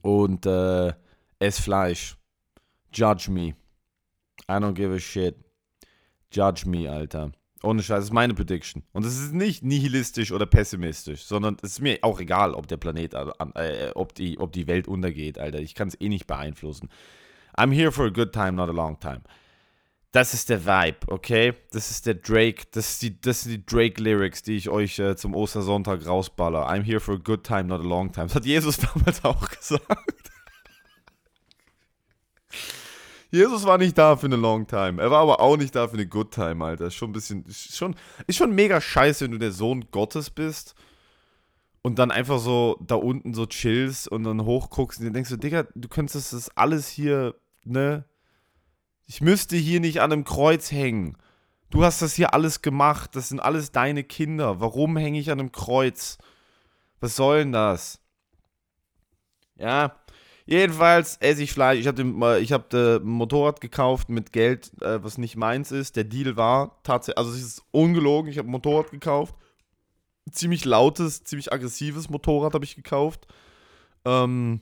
Und 0.02 0.46
äh, 0.46 0.94
ess 1.40 1.60
Fleisch. 1.60 2.18
Judge 2.92 3.30
me. 3.32 3.56
I 4.50 4.54
don't 4.54 4.74
give 4.74 4.94
a 4.94 5.00
shit. 5.00 5.36
Judge 6.32 6.68
me, 6.68 6.90
Alter. 6.90 7.32
Ohne 7.62 7.84
Scheiß, 7.84 7.98
das 7.98 8.06
ist 8.06 8.14
meine 8.14 8.34
Prediction. 8.34 8.84
Und 8.94 9.06
es 9.06 9.20
ist 9.20 9.34
nicht 9.34 9.64
nihilistisch 9.64 10.32
oder 10.32 10.46
pessimistisch, 10.46 11.24
sondern 11.24 11.58
es 11.62 11.74
ist 11.74 11.82
mir 11.82 12.00
auch 12.04 12.20
egal, 12.22 12.54
ob 12.54 12.68
der 12.68 12.78
Planet, 12.78 13.14
äh, 13.14 13.92
ob, 13.96 14.16
die, 14.16 14.40
ob 14.40 14.54
die 14.54 14.68
Welt 14.68 14.88
untergeht, 14.88 15.38
Alter. 15.38 15.60
Ich 15.60 15.76
kann 15.76 15.90
es 15.90 16.00
eh 16.00 16.08
nicht 16.08 16.26
beeinflussen. 16.26 16.90
I'm 17.58 17.74
here 17.74 17.92
for 17.92 18.06
a 18.06 18.10
good 18.10 18.32
time, 18.32 18.54
not 18.54 18.70
a 18.70 18.74
long 18.74 18.98
time. 19.00 19.22
Das 20.12 20.34
ist 20.34 20.50
der 20.50 20.66
Vibe, 20.66 20.98
okay? 21.08 21.54
Das 21.72 21.92
ist 21.92 22.08
der 22.08 22.16
Drake, 22.16 22.64
das, 22.72 22.92
ist 22.92 23.02
die, 23.04 23.22
das 23.22 23.42
sind 23.42 23.52
die 23.52 23.66
Drake-Lyrics, 23.66 24.42
die 24.42 24.56
ich 24.56 24.70
euch 24.70 24.98
äh, 24.98 25.16
zum 25.16 25.36
Ostersonntag 25.36 26.04
rausballer. 26.08 26.68
I'm 26.68 26.82
here 26.82 27.00
for 27.00 27.16
a 27.16 27.20
good 27.20 27.44
time, 27.44 27.66
not 27.66 27.82
a 27.82 27.88
long 27.88 28.12
time. 28.12 28.26
Das 28.26 28.36
hat 28.36 28.46
Jesus 28.46 28.78
damals 28.94 29.24
auch 29.24 29.48
gesagt. 29.50 30.19
Jesus 33.32 33.66
war 33.66 33.78
nicht 33.78 33.98
da 33.98 34.16
für 34.16 34.26
eine 34.26 34.36
Long 34.36 34.66
Time. 34.66 35.02
Er 35.02 35.12
war 35.12 35.22
aber 35.22 35.40
auch 35.40 35.58
nicht 35.58 35.76
da 35.76 35.88
für 35.88 35.94
eine 35.94 36.08
Good 36.08 36.32
Time, 36.32 36.66
Alter. 36.66 36.88
Ist 36.88 36.96
schon 36.96 37.12
ein 37.12 37.14
bisschen, 37.14 37.46
ist 37.46 37.76
schon, 37.76 37.96
ist 38.26 38.38
schon 38.38 38.56
mega 38.56 38.82
scheiße, 38.82 39.26
wenn 39.26 39.32
du 39.32 39.38
der 39.38 39.52
Sohn 39.52 39.86
Gottes 39.92 40.32
bist 40.32 40.74
und 41.82 42.00
dann 42.00 42.12
einfach 42.12 42.40
so 42.40 42.78
da 42.82 42.96
unten 42.96 43.34
so 43.34 43.46
chillst 43.46 44.08
und 44.08 44.24
dann 44.24 44.46
hochguckst 44.46 45.00
und 45.00 45.06
dann 45.06 45.14
denkst 45.14 45.30
du, 45.30 45.38
Digga, 45.38 45.66
du 45.76 45.88
könntest 45.88 46.34
das 46.34 46.56
alles 46.58 46.90
hier, 46.90 47.36
ne? 47.64 48.06
Ich 49.06 49.22
müsste 49.22 49.56
hier 49.56 49.80
nicht 49.80 50.02
an 50.02 50.12
einem 50.12 50.24
Kreuz 50.24 50.72
hängen. 50.72 51.18
Du 51.72 51.84
hast 51.84 52.02
das 52.02 52.14
hier 52.14 52.34
alles 52.34 52.62
gemacht. 52.62 53.16
Das 53.16 53.30
sind 53.30 53.40
alles 53.40 53.72
deine 53.72 54.04
Kinder. 54.04 54.60
Warum 54.60 54.98
hänge 54.98 55.20
ich 55.20 55.32
an 55.32 55.40
einem 55.40 55.52
Kreuz? 55.52 56.18
Was 57.00 57.16
soll 57.16 57.40
denn 57.40 57.52
das? 57.52 58.00
Ja, 59.56 59.96
Jedenfalls 60.50 61.18
esse 61.18 61.44
ich 61.44 61.54
Fleisch. 61.54 61.80
Ich 61.80 61.88
habe 61.88 62.40
ich 62.42 62.52
hab, 62.52 62.74
äh, 62.74 62.96
ein 62.96 63.04
Motorrad 63.04 63.62
gekauft 63.62 64.10
mit 64.10 64.34
Geld, 64.34 64.72
äh, 64.82 65.04
was 65.04 65.20
nicht 65.20 65.36
meins 65.36 65.72
ist. 65.72 65.96
Der 65.96 66.06
Deal 66.06 66.38
war 66.38 66.82
tatsächlich, 66.82 67.20
also 67.20 67.32
es 67.32 67.42
ist 67.42 67.64
ungelogen, 67.70 68.32
ich 68.32 68.40
habe 68.40 68.50
ein 68.50 68.52
Motorrad 68.52 68.90
gekauft. 68.90 69.36
Ziemlich 70.32 70.66
lautes, 70.66 71.24
ziemlich 71.24 71.54
aggressives 71.54 72.10
Motorrad 72.10 72.54
habe 72.56 72.66
ich 72.66 72.76
gekauft. 72.76 73.28
Ähm, 74.06 74.62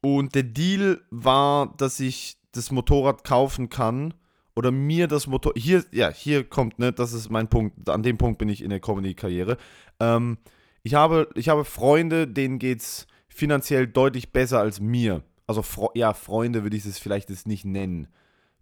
Und 0.00 0.34
der 0.34 0.42
Deal 0.42 1.00
war, 1.10 1.74
dass 1.78 1.98
ich 1.98 2.36
das 2.52 2.70
Motorrad 2.70 3.24
kaufen 3.24 3.70
kann 3.70 4.14
oder 4.54 4.70
mir 4.70 5.08
das 5.08 5.26
Motorrad. 5.26 5.58
Hier, 5.58 5.82
ja, 5.92 6.10
hier 6.10 6.44
kommt, 6.44 6.78
ne, 6.78 6.92
das 6.92 7.14
ist 7.14 7.30
mein 7.30 7.48
Punkt. 7.48 7.88
An 7.88 8.02
dem 8.02 8.18
Punkt 8.18 8.38
bin 8.38 8.48
ich 8.48 8.62
in 8.62 8.70
der 8.70 8.80
Comedy-Karriere. 8.80 9.56
Ähm, 9.98 10.38
ich, 10.82 10.94
habe, 10.94 11.30
ich 11.34 11.48
habe 11.48 11.64
Freunde, 11.64 12.28
denen 12.28 12.58
geht 12.58 12.80
es 12.80 13.06
finanziell 13.34 13.86
deutlich 13.86 14.32
besser 14.32 14.60
als 14.60 14.80
mir. 14.80 15.22
Also, 15.46 15.62
ja, 15.94 16.14
Freunde 16.14 16.62
würde 16.62 16.76
ich 16.76 16.86
es 16.86 16.98
vielleicht 16.98 17.28
jetzt 17.28 17.46
nicht 17.46 17.66
nennen. 17.66 18.08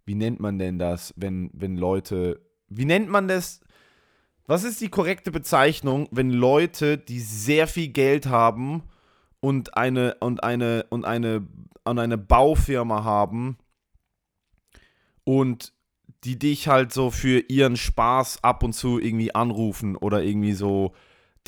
Wie 0.03 0.15
nennt 0.15 0.41
man 0.41 0.59
denn 0.59 0.79
das, 0.79 1.13
wenn, 1.15 1.49
wenn 1.53 1.77
Leute. 1.77 2.41
Wie 2.67 2.85
nennt 2.85 3.07
man 3.07 3.29
das? 3.29 3.61
Was 4.45 4.65
ist 4.65 4.81
die 4.81 4.89
korrekte 4.89 5.31
Bezeichnung, 5.31 6.09
wenn 6.11 6.29
Leute, 6.29 6.97
die 6.97 7.21
sehr 7.21 7.67
viel 7.67 7.87
Geld 7.87 8.25
haben 8.25 8.83
und 9.39 9.77
eine 9.77 10.15
und 10.19 10.43
eine 10.43 10.85
und 10.89 11.05
eine 11.05 11.47
und 11.85 11.99
eine 11.99 12.17
Baufirma 12.17 13.05
haben 13.05 13.57
und 15.23 15.71
die 16.25 16.39
dich 16.39 16.67
halt 16.67 16.91
so 16.91 17.11
für 17.11 17.39
ihren 17.47 17.77
Spaß 17.77 18.43
ab 18.43 18.63
und 18.63 18.73
zu 18.73 18.99
irgendwie 18.99 19.33
anrufen 19.33 19.95
oder 19.95 20.23
irgendwie 20.23 20.53
so 20.53 20.93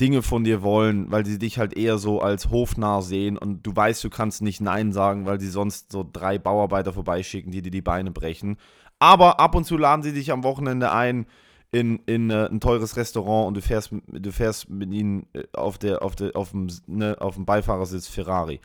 Dinge 0.00 0.22
von 0.22 0.44
dir 0.44 0.62
wollen, 0.62 1.10
weil 1.10 1.24
sie 1.24 1.38
dich 1.38 1.58
halt 1.58 1.76
eher 1.76 1.98
so 1.98 2.20
als 2.20 2.50
hofnah 2.50 3.00
sehen 3.00 3.38
und 3.38 3.66
du 3.66 3.74
weißt, 3.74 4.04
du 4.04 4.10
kannst 4.10 4.42
nicht 4.42 4.60
Nein 4.60 4.92
sagen, 4.92 5.24
weil 5.24 5.40
sie 5.40 5.48
sonst 5.48 5.90
so 5.90 6.06
drei 6.10 6.38
Bauarbeiter 6.38 6.92
vorbeischicken, 6.92 7.50
die 7.50 7.62
dir 7.62 7.70
die 7.70 7.82
Beine 7.82 8.10
brechen. 8.10 8.58
Aber 8.98 9.40
ab 9.40 9.54
und 9.54 9.64
zu 9.64 9.76
laden 9.76 10.02
sie 10.02 10.12
dich 10.12 10.32
am 10.32 10.44
Wochenende 10.44 10.92
ein 10.92 11.26
in, 11.72 12.00
in 12.06 12.30
äh, 12.30 12.46
ein 12.46 12.60
teures 12.60 12.96
Restaurant 12.96 13.48
und 13.48 13.56
du 13.56 13.62
fährst, 13.62 13.90
du 14.06 14.32
fährst 14.32 14.70
mit 14.70 14.92
ihnen 14.92 15.26
äh, 15.32 15.44
auf, 15.52 15.78
der, 15.78 16.02
auf, 16.02 16.14
der, 16.14 16.36
auf, 16.36 16.50
dem, 16.50 16.68
ne, 16.86 17.16
auf 17.20 17.34
dem 17.34 17.44
Beifahrersitz 17.44 18.06
Ferrari. 18.08 18.60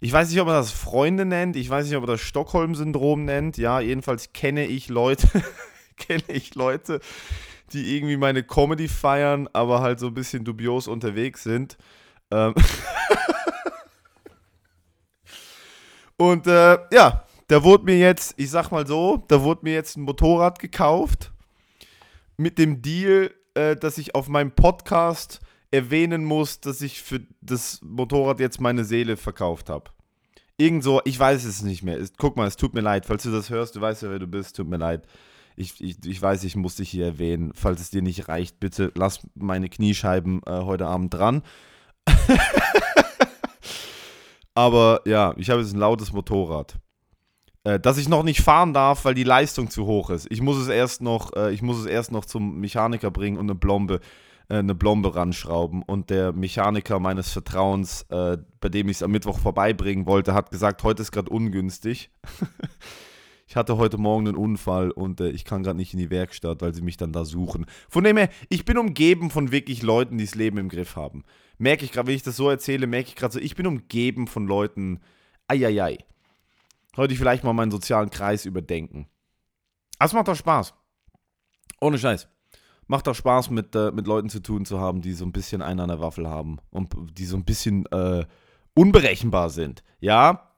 Ich 0.00 0.12
weiß 0.12 0.30
nicht, 0.30 0.40
ob 0.40 0.46
man 0.46 0.56
das 0.56 0.70
Freunde 0.70 1.24
nennt, 1.26 1.56
ich 1.56 1.68
weiß 1.68 1.86
nicht, 1.86 1.94
ob 1.96 2.02
man 2.02 2.10
das 2.10 2.22
Stockholm-Syndrom 2.22 3.24
nennt. 3.24 3.58
Ja, 3.58 3.80
jedenfalls 3.80 4.32
kenne 4.32 4.66
ich 4.66 4.88
Leute, 4.88 5.28
kenne 5.96 6.22
ich 6.28 6.54
Leute, 6.54 7.00
die 7.72 7.96
irgendwie 7.96 8.16
meine 8.16 8.42
Comedy 8.42 8.88
feiern, 8.88 9.48
aber 9.52 9.80
halt 9.80 10.00
so 10.00 10.08
ein 10.08 10.14
bisschen 10.14 10.44
dubios 10.44 10.88
unterwegs 10.88 11.42
sind. 11.42 11.76
Ähm 12.30 12.54
Und 16.16 16.46
äh, 16.46 16.78
ja, 16.92 17.24
da 17.48 17.64
wurde 17.64 17.84
mir 17.84 17.98
jetzt, 17.98 18.34
ich 18.36 18.50
sag 18.50 18.70
mal 18.70 18.86
so, 18.86 19.24
da 19.28 19.42
wurde 19.42 19.60
mir 19.64 19.72
jetzt 19.72 19.96
ein 19.96 20.02
Motorrad 20.02 20.58
gekauft 20.58 21.32
mit 22.36 22.58
dem 22.58 22.82
Deal, 22.82 23.32
äh, 23.54 23.74
dass 23.74 23.96
ich 23.96 24.14
auf 24.14 24.28
meinem 24.28 24.52
Podcast 24.52 25.40
erwähnen 25.70 26.24
muss, 26.24 26.60
dass 26.60 26.82
ich 26.82 27.00
für 27.00 27.20
das 27.40 27.80
Motorrad 27.82 28.38
jetzt 28.40 28.60
meine 28.60 28.84
Seele 28.84 29.16
verkauft 29.16 29.70
habe. 29.70 29.90
Irgend 30.58 30.86
ich 31.04 31.18
weiß 31.18 31.44
es 31.44 31.62
nicht 31.62 31.82
mehr. 31.82 31.98
Guck 32.18 32.36
mal, 32.36 32.46
es 32.46 32.56
tut 32.56 32.74
mir 32.74 32.82
leid, 32.82 33.06
falls 33.06 33.22
du 33.22 33.30
das 33.30 33.48
hörst, 33.48 33.76
du 33.76 33.80
weißt 33.80 34.02
ja, 34.02 34.10
wer 34.10 34.18
du 34.18 34.26
bist, 34.26 34.56
tut 34.56 34.68
mir 34.68 34.76
leid 34.76 35.06
ich, 35.60 35.80
ich, 35.80 36.04
ich 36.04 36.20
weiß, 36.20 36.44
ich 36.44 36.56
muss 36.56 36.76
dich 36.76 36.90
hier 36.90 37.04
erwähnen. 37.04 37.52
Falls 37.54 37.80
es 37.80 37.90
dir 37.90 38.02
nicht 38.02 38.28
reicht, 38.28 38.58
bitte 38.60 38.90
lass 38.94 39.20
meine 39.34 39.68
Kniescheiben 39.68 40.40
äh, 40.46 40.62
heute 40.62 40.86
Abend 40.86 41.12
dran. 41.14 41.42
Aber 44.54 45.02
ja, 45.04 45.34
ich 45.36 45.50
habe 45.50 45.60
jetzt 45.60 45.72
ein 45.72 45.78
lautes 45.78 46.12
Motorrad. 46.12 46.76
Äh, 47.64 47.78
das 47.78 47.98
ich 47.98 48.08
noch 48.08 48.22
nicht 48.22 48.40
fahren 48.40 48.72
darf, 48.72 49.04
weil 49.04 49.14
die 49.14 49.24
Leistung 49.24 49.70
zu 49.70 49.86
hoch 49.86 50.10
ist. 50.10 50.26
Ich 50.30 50.40
muss 50.40 50.56
es 50.56 50.68
erst 50.68 51.02
noch, 51.02 51.34
äh, 51.36 51.52
ich 51.52 51.62
muss 51.62 51.78
es 51.78 51.86
erst 51.86 52.10
noch 52.10 52.24
zum 52.24 52.58
Mechaniker 52.58 53.10
bringen 53.10 53.36
und 53.36 53.50
eine 53.50 53.54
Blombe, 53.54 54.00
äh, 54.48 54.56
eine 54.56 54.74
Blombe 54.74 55.14
ranschrauben. 55.14 55.82
Und 55.82 56.08
der 56.08 56.32
Mechaniker 56.32 56.98
meines 57.00 57.30
Vertrauens, 57.30 58.06
äh, 58.08 58.38
bei 58.60 58.70
dem 58.70 58.88
ich 58.88 58.96
es 58.96 59.02
am 59.02 59.10
Mittwoch 59.10 59.38
vorbeibringen 59.38 60.06
wollte, 60.06 60.32
hat 60.32 60.50
gesagt, 60.50 60.82
heute 60.84 61.02
ist 61.02 61.12
gerade 61.12 61.30
ungünstig. 61.30 62.10
ich 63.50 63.56
hatte 63.56 63.78
heute 63.78 63.98
Morgen 63.98 64.28
einen 64.28 64.36
Unfall 64.36 64.92
und 64.92 65.20
äh, 65.20 65.30
ich 65.30 65.44
kann 65.44 65.64
gerade 65.64 65.76
nicht 65.76 65.92
in 65.92 65.98
die 65.98 66.08
Werkstatt, 66.08 66.62
weil 66.62 66.72
sie 66.72 66.82
mich 66.82 66.96
dann 66.96 67.12
da 67.12 67.24
suchen. 67.24 67.66
Von 67.88 68.04
dem 68.04 68.16
her, 68.16 68.28
ich 68.48 68.64
bin 68.64 68.78
umgeben 68.78 69.28
von 69.28 69.50
wirklich 69.50 69.82
Leuten, 69.82 70.18
die 70.18 70.24
das 70.24 70.36
Leben 70.36 70.56
im 70.56 70.68
Griff 70.68 70.94
haben. 70.94 71.24
Merke 71.58 71.84
ich 71.84 71.90
gerade, 71.90 72.06
wenn 72.06 72.14
ich 72.14 72.22
das 72.22 72.36
so 72.36 72.48
erzähle, 72.48 72.86
merke 72.86 73.08
ich 73.08 73.16
gerade 73.16 73.34
so, 73.34 73.40
ich 73.40 73.56
bin 73.56 73.66
umgeben 73.66 74.28
von 74.28 74.46
Leuten, 74.46 75.00
eieiei. 75.48 75.98
Sollte 76.94 77.12
ich 77.12 77.18
vielleicht 77.18 77.42
mal 77.42 77.52
meinen 77.52 77.72
sozialen 77.72 78.10
Kreis 78.10 78.44
überdenken. 78.44 79.08
Aber 79.98 80.14
macht 80.14 80.28
doch 80.28 80.36
Spaß. 80.36 80.72
Ohne 81.80 81.98
Scheiß. 81.98 82.28
Macht 82.86 83.08
doch 83.08 83.16
Spaß, 83.16 83.50
mit, 83.50 83.74
äh, 83.74 83.90
mit 83.90 84.06
Leuten 84.06 84.28
zu 84.28 84.38
tun 84.38 84.64
zu 84.64 84.78
haben, 84.78 85.02
die 85.02 85.12
so 85.12 85.24
ein 85.24 85.32
bisschen 85.32 85.60
einen 85.60 85.80
an 85.80 85.88
der 85.88 85.98
Waffel 85.98 86.28
haben 86.28 86.58
und 86.70 86.94
die 87.18 87.24
so 87.24 87.36
ein 87.36 87.44
bisschen 87.44 87.84
äh, 87.86 88.24
unberechenbar 88.74 89.50
sind. 89.50 89.82
Ja, 89.98 90.49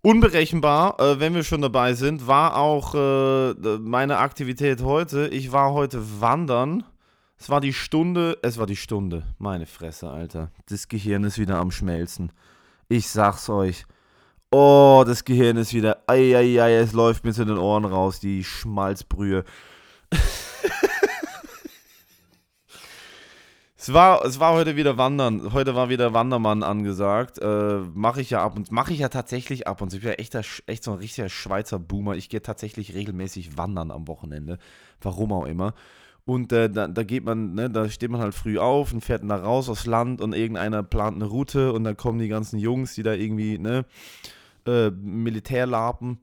Unberechenbar, 0.00 1.00
äh, 1.00 1.18
wenn 1.18 1.34
wir 1.34 1.42
schon 1.42 1.60
dabei 1.60 1.94
sind, 1.94 2.26
war 2.26 2.56
auch 2.56 2.94
äh, 2.94 3.78
meine 3.78 4.18
Aktivität 4.18 4.82
heute. 4.82 5.28
Ich 5.28 5.50
war 5.50 5.72
heute 5.72 6.20
wandern. 6.20 6.84
Es 7.36 7.50
war 7.50 7.60
die 7.60 7.72
Stunde, 7.72 8.38
es 8.42 8.58
war 8.58 8.66
die 8.66 8.76
Stunde. 8.76 9.22
Meine 9.38 9.66
Fresse, 9.66 10.10
Alter. 10.10 10.50
Das 10.68 10.88
Gehirn 10.88 11.24
ist 11.24 11.38
wieder 11.38 11.58
am 11.58 11.70
Schmelzen. 11.70 12.32
Ich 12.88 13.08
sag's 13.08 13.48
euch. 13.48 13.86
Oh, 14.50 15.04
das 15.06 15.24
Gehirn 15.24 15.56
ist 15.56 15.74
wieder. 15.74 16.02
Eieiei, 16.06 16.74
es 16.76 16.92
läuft 16.92 17.24
mir 17.24 17.32
zu 17.32 17.44
den 17.44 17.58
Ohren 17.58 17.84
raus, 17.84 18.18
die 18.18 18.44
Schmalzbrühe. 18.44 19.44
Es 23.80 23.92
war, 23.92 24.24
es 24.24 24.40
war 24.40 24.54
heute 24.54 24.74
wieder 24.74 24.98
Wandern. 24.98 25.52
Heute 25.52 25.76
war 25.76 25.88
wieder 25.88 26.12
Wandermann 26.12 26.64
angesagt. 26.64 27.38
Äh, 27.38 27.78
mache 27.94 28.20
ich 28.20 28.30
ja 28.30 28.42
ab 28.42 28.56
und 28.56 28.72
mache 28.72 28.92
ich 28.92 28.98
ja 28.98 29.08
tatsächlich 29.08 29.68
ab 29.68 29.80
und 29.80 29.90
zu. 29.90 29.98
Ich 29.98 30.02
bin 30.02 30.10
ja 30.10 30.16
echt, 30.16 30.34
echt 30.66 30.82
so 30.82 30.90
ein 30.90 30.98
richtiger 30.98 31.28
Schweizer 31.28 31.78
Boomer. 31.78 32.16
Ich 32.16 32.28
gehe 32.28 32.42
tatsächlich 32.42 32.94
regelmäßig 32.94 33.56
wandern 33.56 33.92
am 33.92 34.08
Wochenende. 34.08 34.58
Warum 35.00 35.32
auch 35.32 35.46
immer. 35.46 35.74
Und 36.24 36.52
äh, 36.52 36.68
da, 36.68 36.88
da, 36.88 37.04
geht 37.04 37.24
man, 37.24 37.54
ne, 37.54 37.70
da 37.70 37.88
steht 37.88 38.10
man 38.10 38.20
halt 38.20 38.34
früh 38.34 38.58
auf 38.58 38.92
und 38.92 39.00
fährt 39.02 39.22
da 39.22 39.36
raus 39.36 39.68
aufs 39.68 39.86
Land 39.86 40.20
und 40.20 40.34
irgendeiner 40.34 40.82
plant 40.82 41.14
eine 41.14 41.26
Route 41.26 41.72
und 41.72 41.84
dann 41.84 41.96
kommen 41.96 42.18
die 42.18 42.28
ganzen 42.28 42.58
Jungs, 42.58 42.96
die 42.96 43.04
da 43.04 43.12
irgendwie, 43.12 43.58
ne, 43.58 43.84
äh, 44.66 44.90
Militärlapen, 44.90 46.18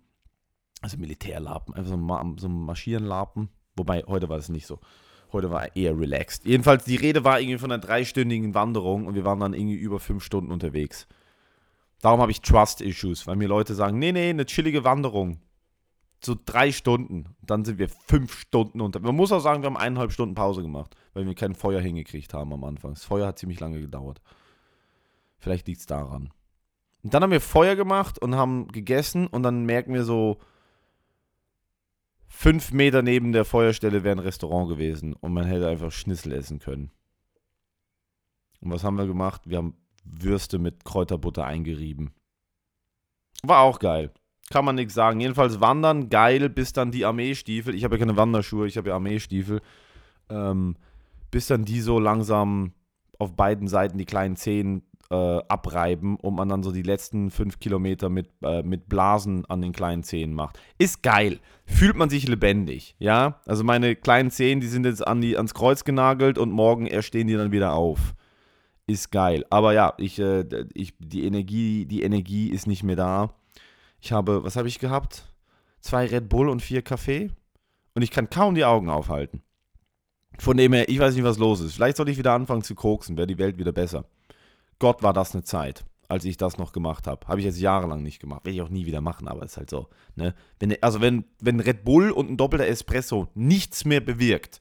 also 0.82 0.98
Militärlapen, 0.98 1.74
einfach 1.74 1.90
so, 1.92 2.36
so 2.38 2.50
Marschierenlapen. 2.50 3.48
Wobei, 3.78 4.04
heute 4.08 4.28
war 4.28 4.38
es 4.38 4.50
nicht 4.50 4.68
so. 4.68 4.80
Heute 5.32 5.52
war 5.52 5.76
eher 5.76 5.98
relaxed. 5.98 6.46
Jedenfalls, 6.46 6.86
die 6.86 6.96
Rede 6.96 7.24
war 7.24 7.40
irgendwie 7.40 7.58
von 7.58 7.72
einer 7.72 7.82
dreistündigen 7.82 8.54
Wanderung 8.54 9.08
und 9.08 9.16
wir 9.16 9.26
waren 9.26 9.40
dann 9.40 9.54
irgendwie 9.54 9.76
über 9.76 10.00
fünf 10.00 10.24
Stunden 10.24 10.52
unterwegs. 10.52 11.08
Darum 12.02 12.22
habe 12.22 12.32
ich 12.32 12.42
Trust-Issues, 12.42 13.26
weil 13.28 13.36
mir 13.36 13.48
Leute 13.48 13.74
sagen, 13.74 13.98
nee, 14.00 14.12
nee, 14.12 14.30
eine 14.30 14.46
chillige 14.46 14.84
Wanderung. 14.84 15.40
So 16.24 16.36
drei 16.44 16.72
Stunden. 16.72 17.36
Dann 17.42 17.66
sind 17.66 17.80
wir 17.80 17.90
fünf 17.90 18.38
Stunden 18.40 18.82
unter. 18.82 19.00
Man 19.00 19.16
muss 19.16 19.32
auch 19.32 19.40
sagen, 19.40 19.62
wir 19.62 19.68
haben 19.68 19.78
eineinhalb 19.78 20.12
Stunden 20.12 20.36
Pause 20.36 20.62
gemacht, 20.62 20.96
weil 21.14 21.26
wir 21.26 21.36
kein 21.36 21.56
Feuer 21.56 21.82
hingekriegt 21.82 22.34
haben 22.34 22.54
am 22.54 22.64
Anfang. 22.64 22.94
Das 22.94 23.04
Feuer 23.04 23.28
hat 23.28 23.40
ziemlich 23.40 23.60
lange 23.60 23.80
gedauert. 23.80 24.22
Vielleicht 25.40 25.68
liegt 25.68 25.82
es 25.82 25.86
daran. 25.86 26.30
Und 27.04 27.14
dann 27.14 27.22
haben 27.22 27.32
wir 27.32 27.42
Feuer 27.42 27.76
gemacht 27.76 28.20
und 28.20 28.36
haben 28.36 28.68
gegessen 28.70 29.28
und 29.28 29.44
dann 29.44 29.66
merken 29.66 29.94
wir 29.94 30.04
so, 30.04 30.40
fünf 32.36 32.74
Meter 32.74 33.02
neben 33.02 33.32
der 33.32 33.46
Feuerstelle 33.46 34.04
wäre 34.04 34.16
ein 34.16 34.20
Restaurant 34.20 34.70
gewesen 34.70 35.14
und 35.14 35.34
man 35.34 35.46
hätte 35.46 35.70
einfach 35.70 35.92
Schnitzel 35.92 36.34
essen 36.34 36.60
können. 36.60 36.92
Und 38.60 38.72
was 38.72 38.84
haben 38.84 38.98
wir 38.98 39.08
gemacht? 39.08 39.42
Wir 39.46 39.58
haben 39.58 39.76
Würste 40.04 40.60
mit 40.60 40.84
Kräuterbutter 40.84 41.46
eingerieben. 41.46 42.12
War 43.42 43.62
auch 43.62 43.80
geil. 43.80 44.12
Kann 44.52 44.66
man 44.66 44.76
nichts 44.76 44.94
sagen. 44.94 45.20
Jedenfalls 45.22 45.62
wandern, 45.62 46.10
geil, 46.10 46.50
bis 46.50 46.74
dann 46.74 46.92
die 46.92 47.06
Armeestiefel. 47.06 47.74
Ich 47.74 47.84
habe 47.84 47.96
ja 47.96 48.00
keine 48.00 48.18
Wanderschuhe, 48.18 48.68
ich 48.68 48.78
habe 48.78 48.90
ja 48.90 48.96
Armeestiefel. 48.96 49.62
Ähm, 50.30 50.76
bis 51.32 51.48
dann 51.48 51.66
die 51.66 51.82
so 51.82 52.00
langsam 52.00 52.74
auf 53.18 53.36
beiden 53.36 53.68
Seiten 53.68 53.98
die 53.98 54.06
kleinen 54.06 54.36
Zehen 54.36 54.84
äh, 55.12 55.16
abreiben 55.48 56.18
und 56.18 56.36
man 56.36 56.50
dann 56.50 56.64
so 56.64 56.72
die 56.72 56.82
letzten 56.82 57.30
fünf 57.30 57.60
Kilometer 57.60 58.10
mit, 58.10 58.30
äh, 58.42 58.64
mit 58.64 58.90
Blasen 58.90 59.46
an 59.46 59.62
den 59.62 59.72
kleinen 59.72 60.04
Zehen 60.04 60.34
macht. 60.34 60.60
Ist 60.78 61.04
geil. 61.04 61.40
Fühlt 61.66 61.96
man 61.96 62.10
sich 62.10 62.28
lebendig, 62.28 62.96
ja? 63.00 63.40
Also 63.46 63.64
meine 63.64 63.96
kleinen 63.96 64.32
Zehen, 64.32 64.62
die 64.62 64.68
sind 64.68 64.86
jetzt 64.86 65.06
an 65.06 65.22
die, 65.22 65.38
ans 65.38 65.54
Kreuz 65.54 65.84
genagelt 65.84 66.38
und 66.38 66.52
morgen 66.52 66.88
erstehen 66.88 67.28
die 67.28 67.36
dann 67.36 67.52
wieder 67.52 67.74
auf. 67.74 68.16
Ist 68.88 69.12
geil. 69.12 69.46
Aber 69.50 69.74
ja, 69.74 69.94
ich, 69.98 70.20
äh, 70.20 70.46
ich, 70.74 70.94
die, 71.00 71.26
Energie, 71.26 71.86
die 71.86 72.04
Energie 72.04 72.50
ist 72.50 72.68
nicht 72.68 72.84
mehr 72.84 72.96
da. 72.96 73.34
Ich 74.00 74.12
habe, 74.12 74.44
was 74.44 74.56
habe 74.56 74.68
ich 74.68 74.80
gehabt? 74.80 75.32
Zwei 75.80 76.06
Red 76.06 76.30
Bull 76.30 76.50
und 76.50 76.62
vier 76.62 76.82
Kaffee. 76.82 77.32
Und 77.96 78.02
ich 78.02 78.12
kann 78.12 78.30
kaum 78.30 78.56
die 78.56 78.66
Augen 78.66 78.90
aufhalten. 78.90 79.42
Von 80.38 80.58
dem 80.58 80.74
her, 80.74 80.90
ich 80.90 81.00
weiß 81.00 81.16
nicht, 81.16 81.24
was 81.24 81.38
los 81.38 81.62
ist. 81.62 81.76
Vielleicht 81.76 81.98
sollte 81.98 82.12
ich 82.12 82.18
wieder 82.18 82.34
anfangen 82.34 82.62
zu 82.62 82.76
koksen, 82.76 83.18
wäre 83.18 83.28
die 83.28 83.38
Welt 83.38 83.58
wieder 83.58 83.72
besser. 83.72 84.06
Gott 84.80 85.04
war 85.04 85.14
das 85.14 85.34
eine 85.34 85.44
Zeit, 85.44 85.86
als 86.08 86.26
ich 86.26 86.38
das 86.38 86.58
noch 86.58 86.72
gemacht 86.72 87.08
habe. 87.08 87.28
Habe 87.28 87.40
ich 87.40 87.46
jetzt 87.46 87.60
jahrelang 87.60 88.04
nicht 88.04 88.20
gemacht. 88.20 88.46
Werde 88.46 88.56
ich 88.56 88.62
auch 88.62 88.70
nie 88.70 88.86
wieder 88.86 89.02
machen, 89.02 89.28
aber 89.28 89.44
ist 89.44 89.58
halt 89.58 89.70
so. 89.70 89.90
Ne? 90.16 90.34
Wenn, 90.60 90.82
also 90.82 91.02
wenn, 91.02 91.26
wenn 91.40 91.60
Red 91.60 91.84
Bull 91.84 92.12
und 92.12 92.30
ein 92.30 92.38
doppelter 92.38 92.68
Espresso 92.68 93.30
nichts 93.34 93.86
mehr 93.86 94.02
bewirkt, 94.02 94.60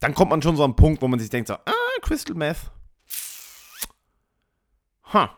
dann 0.00 0.14
kommt 0.14 0.30
man 0.30 0.42
schon 0.42 0.56
so 0.56 0.64
an 0.64 0.72
einen 0.72 0.76
Punkt, 0.76 1.02
wo 1.02 1.08
man 1.08 1.18
sich 1.18 1.30
denkt 1.30 1.48
so, 1.48 1.54
ah, 1.54 1.72
Crystal 2.02 2.36
Meth. 2.36 2.70
Ha. 5.12 5.36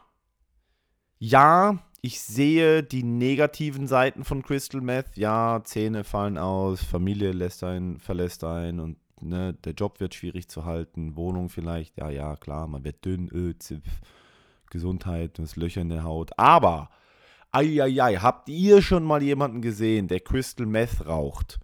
ja, 1.18 1.78
ich 2.06 2.20
sehe 2.20 2.84
die 2.84 3.02
negativen 3.02 3.88
Seiten 3.88 4.24
von 4.24 4.42
Crystal 4.42 4.80
Meth. 4.80 5.16
Ja, 5.16 5.60
Zähne 5.64 6.04
fallen 6.04 6.38
aus, 6.38 6.84
Familie 6.84 7.32
lässt 7.32 7.64
einen, 7.64 7.98
verlässt 7.98 8.44
einen 8.44 8.78
und 8.78 8.96
ne, 9.20 9.54
der 9.54 9.72
Job 9.72 10.00
wird 10.00 10.14
schwierig 10.14 10.48
zu 10.48 10.64
halten, 10.64 11.16
Wohnung 11.16 11.48
vielleicht, 11.48 11.96
ja, 11.98 12.10
ja, 12.10 12.36
klar, 12.36 12.66
man 12.66 12.84
wird 12.84 13.04
dünn, 13.04 13.28
öh, 13.32 13.54
zipf, 13.58 13.88
Gesundheit, 14.70 15.38
das 15.38 15.56
Löcher 15.56 15.82
in 15.82 15.88
der 15.88 16.04
Haut. 16.04 16.38
Aber, 16.38 16.90
eieiei, 17.52 18.16
habt 18.16 18.48
ihr 18.48 18.82
schon 18.82 19.04
mal 19.04 19.22
jemanden 19.22 19.62
gesehen, 19.62 20.08
der 20.08 20.20
Crystal 20.20 20.66
Meth 20.66 21.06
raucht 21.06 21.60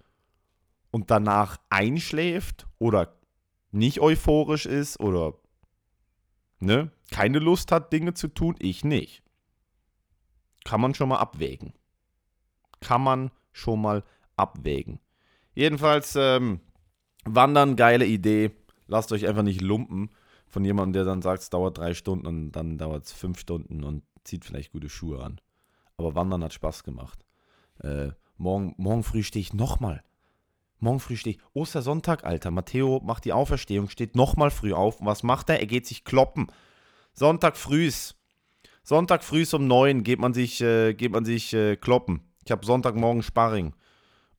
und 0.91 1.11
danach 1.11 1.59
einschläft 1.69 2.67
oder 2.79 3.17
nicht 3.71 4.01
euphorisch 4.01 4.67
ist 4.67 5.01
oder 5.01 5.35
ne, 6.61 6.91
keine 7.11 7.39
Lust 7.39 7.73
hat, 7.73 7.93
Dinge 7.93 8.15
zu 8.15 8.29
tun? 8.29 8.55
Ich 8.59 8.85
nicht. 8.85 9.23
Kann 10.65 10.81
man 10.81 10.95
schon 10.95 11.09
mal 11.09 11.19
abwägen. 11.19 11.73
Kann 12.81 13.03
man 13.03 13.31
schon 13.53 13.81
mal 13.83 14.05
abwägen. 14.37 15.01
Jedenfalls, 15.55 16.17
ähm, 16.17 16.61
Wandern, 17.25 17.77
geile 17.77 18.07
Idee. 18.07 18.51
Lasst 18.87 19.13
euch 19.13 19.27
einfach 19.27 19.43
nicht 19.43 19.61
lumpen 19.61 20.11
von 20.49 20.65
jemandem, 20.65 20.93
der 20.93 21.05
dann 21.05 21.23
sagt, 21.23 21.43
es 21.43 21.51
dauert 21.51 21.79
drei 21.79 21.95
Stunden 21.95 22.27
und 22.27 22.53
dann 22.53 22.79
dauert 22.79 23.07
es 23.07 23.13
fünf 23.13 23.39
Stunden 23.39 23.85
und 23.85 24.03
zieht 24.25 24.45
vielleicht 24.45 24.73
gute 24.73 24.89
Schuhe 24.89 25.23
an. 25.23 25.41
Aber 25.97 26.15
Wandern 26.15 26.45
hat 26.45 26.53
Spaß 26.53 26.85
gemacht. 26.85 27.25
Äh, 27.83 28.11
morgen, 28.37 28.75
morgen 28.77 29.03
früh 29.03 29.23
stehe 29.23 29.41
ich 29.41 29.55
nochmal. 29.55 30.03
Morgen 30.79 31.01
früh 31.01 31.17
stehe 31.17 31.37
ich. 31.37 31.43
Ostersonntag, 31.55 32.25
Alter. 32.25 32.51
Matteo 32.51 33.01
macht 33.05 33.25
die 33.25 33.33
Auferstehung, 33.33 33.89
steht 33.89 34.17
nochmal 34.17 34.51
früh 34.51 34.73
auf. 34.73 35.01
Und 35.01 35.07
was 35.07 35.23
macht 35.23 35.49
er? 35.49 35.61
Er 35.61 35.67
geht 35.67 35.87
sich 35.87 36.05
kloppen. 36.05 36.49
Sonntag 37.15 37.57
frühs. 37.57 38.17
Sonntag 38.83 39.23
frühs 39.23 39.55
um 39.55 39.67
neun 39.69 40.03
geht 40.03 40.19
man 40.19 40.35
sich, 40.35 40.61
äh, 40.61 40.93
geht 40.95 41.13
man 41.13 41.25
sich 41.25 41.53
äh, 41.55 41.77
kloppen. 41.77 42.21
Ich 42.45 42.51
habe 42.51 42.67
Sonntagmorgen 42.67 43.23
Sparring. 43.23 43.75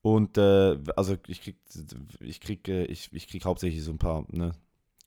Und 0.04 0.38
äh, 0.38 0.78
also 0.98 1.16
ich 1.28 1.42
krieg, 1.42 1.56
ich 2.20 2.42
krieg, 2.42 2.68
äh, 2.68 2.84
ich, 2.84 3.10
ich 3.14 3.26
krieg 3.30 3.46
hauptsächlich 3.46 3.84
so 3.84 3.92
ein 3.92 3.98
paar, 3.98 4.26
ne, 4.32 4.52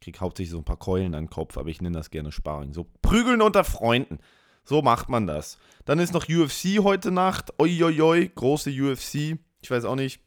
krieg 0.01 0.19
hauptsächlich 0.21 0.51
so 0.51 0.59
ein 0.59 0.65
paar 0.65 0.79
Keulen 0.79 1.15
an 1.15 1.25
den 1.25 1.31
Kopf, 1.31 1.59
aber 1.59 1.69
ich 1.69 1.83
nenne 1.83 1.99
das 1.99 2.11
gerne 2.11 2.33
Sparring. 2.33 2.73
So 2.73 2.87
prügeln 3.03 3.43
unter 3.43 3.63
Freunden. 3.63 4.19
So 4.65 4.81
macht 4.81 5.11
man 5.11 5.27
das. 5.27 5.59
Dann 5.85 5.99
ist 5.99 6.15
noch 6.15 6.29
UFC 6.31 6.83
heute 6.83 7.11
Nacht. 7.11 7.53
Oi, 7.61 8.31
große 8.35 8.71
UFC. 8.71 9.39
Ich 9.61 9.71
weiß 9.71 9.85
auch 9.85 9.97
nicht, 9.97 10.23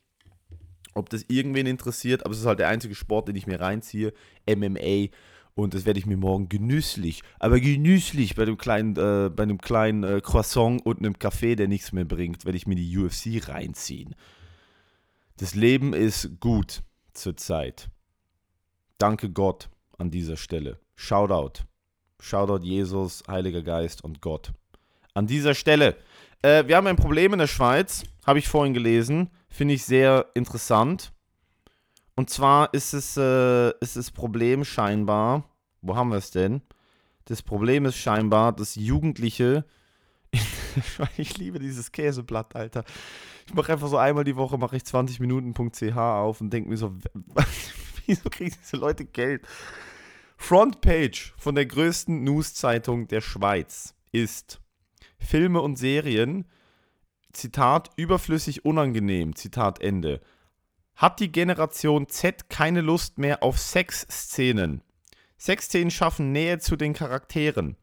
ob 0.94 1.10
das 1.10 1.26
irgendwen 1.30 1.66
interessiert, 1.66 2.24
aber 2.24 2.34
es 2.34 2.40
ist 2.42 2.46
halt 2.46 2.60
der 2.60 2.70
einzige 2.70 2.94
Sport, 2.94 3.28
den 3.28 3.36
ich 3.36 3.48
mir 3.48 3.60
reinziehe. 3.60 4.14
MMA. 4.48 5.08
Und 5.56 5.74
das 5.74 5.86
werde 5.86 6.00
ich 6.00 6.06
mir 6.06 6.16
morgen 6.16 6.48
genüsslich, 6.48 7.24
aber 7.40 7.60
genüsslich 7.60 8.36
bei 8.36 8.44
einem 8.44 8.58
kleinen, 8.58 8.96
äh, 8.96 9.30
bei 9.30 9.44
einem 9.44 9.58
kleinen 9.58 10.04
äh, 10.04 10.22
Croissant 10.22 10.86
und 10.86 11.00
einem 11.00 11.18
Kaffee, 11.18 11.56
der 11.56 11.68
nichts 11.68 11.92
mehr 11.92 12.06
bringt, 12.06 12.46
werde 12.46 12.56
ich 12.56 12.68
mir 12.68 12.76
die 12.76 12.98
UFC 12.98 13.46
reinziehen. 13.48 14.16
Das 15.40 15.56
Leben 15.56 15.94
ist 15.94 16.42
gut 16.42 16.84
zurzeit. 17.14 17.90
Danke 18.98 19.30
Gott 19.30 19.70
an 19.98 20.12
dieser 20.12 20.36
Stelle. 20.36 20.82
Shoutout. 20.96 21.64
Shoutout 22.20 22.66
Jesus, 22.66 23.24
Heiliger 23.26 23.62
Geist 23.62 24.04
und 24.04 24.20
Gott. 24.20 24.52
An 25.14 25.28
dieser 25.28 25.56
Stelle. 25.56 25.96
Äh, 26.42 26.68
wir 26.68 26.76
haben 26.76 26.88
ein 26.88 26.98
Problem 26.98 27.32
in 27.32 27.40
der 27.40 27.48
Schweiz, 27.48 28.04
habe 28.28 28.40
ich 28.40 28.50
vorhin 28.50 28.74
gelesen. 28.74 29.30
Finde 29.48 29.76
ich 29.76 29.86
sehr 29.86 30.26
interessant. 30.34 31.14
Und 32.18 32.30
zwar 32.30 32.74
ist 32.74 32.94
es, 32.94 33.16
äh, 33.16 33.70
ist 33.80 33.96
das 33.96 34.12
Problem 34.12 34.66
scheinbar, 34.66 35.46
wo 35.82 35.96
haben 35.96 36.10
wir 36.10 36.18
es 36.18 36.32
denn? 36.32 36.62
Das 37.24 37.42
Problem 37.42 37.86
ist 37.86 37.96
scheinbar, 37.96 38.52
dass 38.52 38.76
Jugendliche, 38.76 39.64
ich 41.18 41.38
liebe 41.38 41.60
dieses 41.60 41.92
Käseblatt, 41.92 42.56
Alter. 42.56 42.84
Ich 43.48 43.54
mache 43.54 43.74
einfach 43.74 43.88
so 43.88 43.98
einmal 43.98 44.24
die 44.24 44.36
Woche, 44.36 44.58
mache 44.58 44.76
ich 44.76 44.86
20 44.86 45.20
Minuten.ch 45.20 45.98
auf 45.98 46.42
und 46.42 46.52
denke 46.52 46.70
mir 46.70 46.78
so, 46.78 46.96
wieso 48.06 48.30
kriegen 48.30 48.56
diese 48.62 48.78
Leute 48.78 49.06
Geld? 49.06 49.46
Frontpage 50.38 51.34
von 51.38 51.56
der 51.56 51.66
größten 51.66 52.24
News-Zeitung 52.24 53.08
der 53.08 53.22
Schweiz 53.22 53.94
ist 54.12 54.62
Filme 55.20 55.62
und 55.62 55.78
Serien, 55.78 56.46
Zitat, 57.34 57.90
überflüssig 57.98 58.66
unangenehm, 58.66 59.36
Zitat 59.36 59.82
Ende. 59.82 60.22
Hat 60.96 61.20
die 61.20 61.32
Generation 61.32 62.08
Z 62.08 62.50
keine 62.50 62.82
Lust 62.82 63.18
mehr 63.18 63.44
auf 63.44 63.60
Sexszenen? 63.60 64.82
Sexszenen 65.38 65.92
schaffen 65.92 66.32
Nähe 66.32 66.60
zu 66.60 66.76
den 66.76 66.94
Charakteren. 66.94 67.78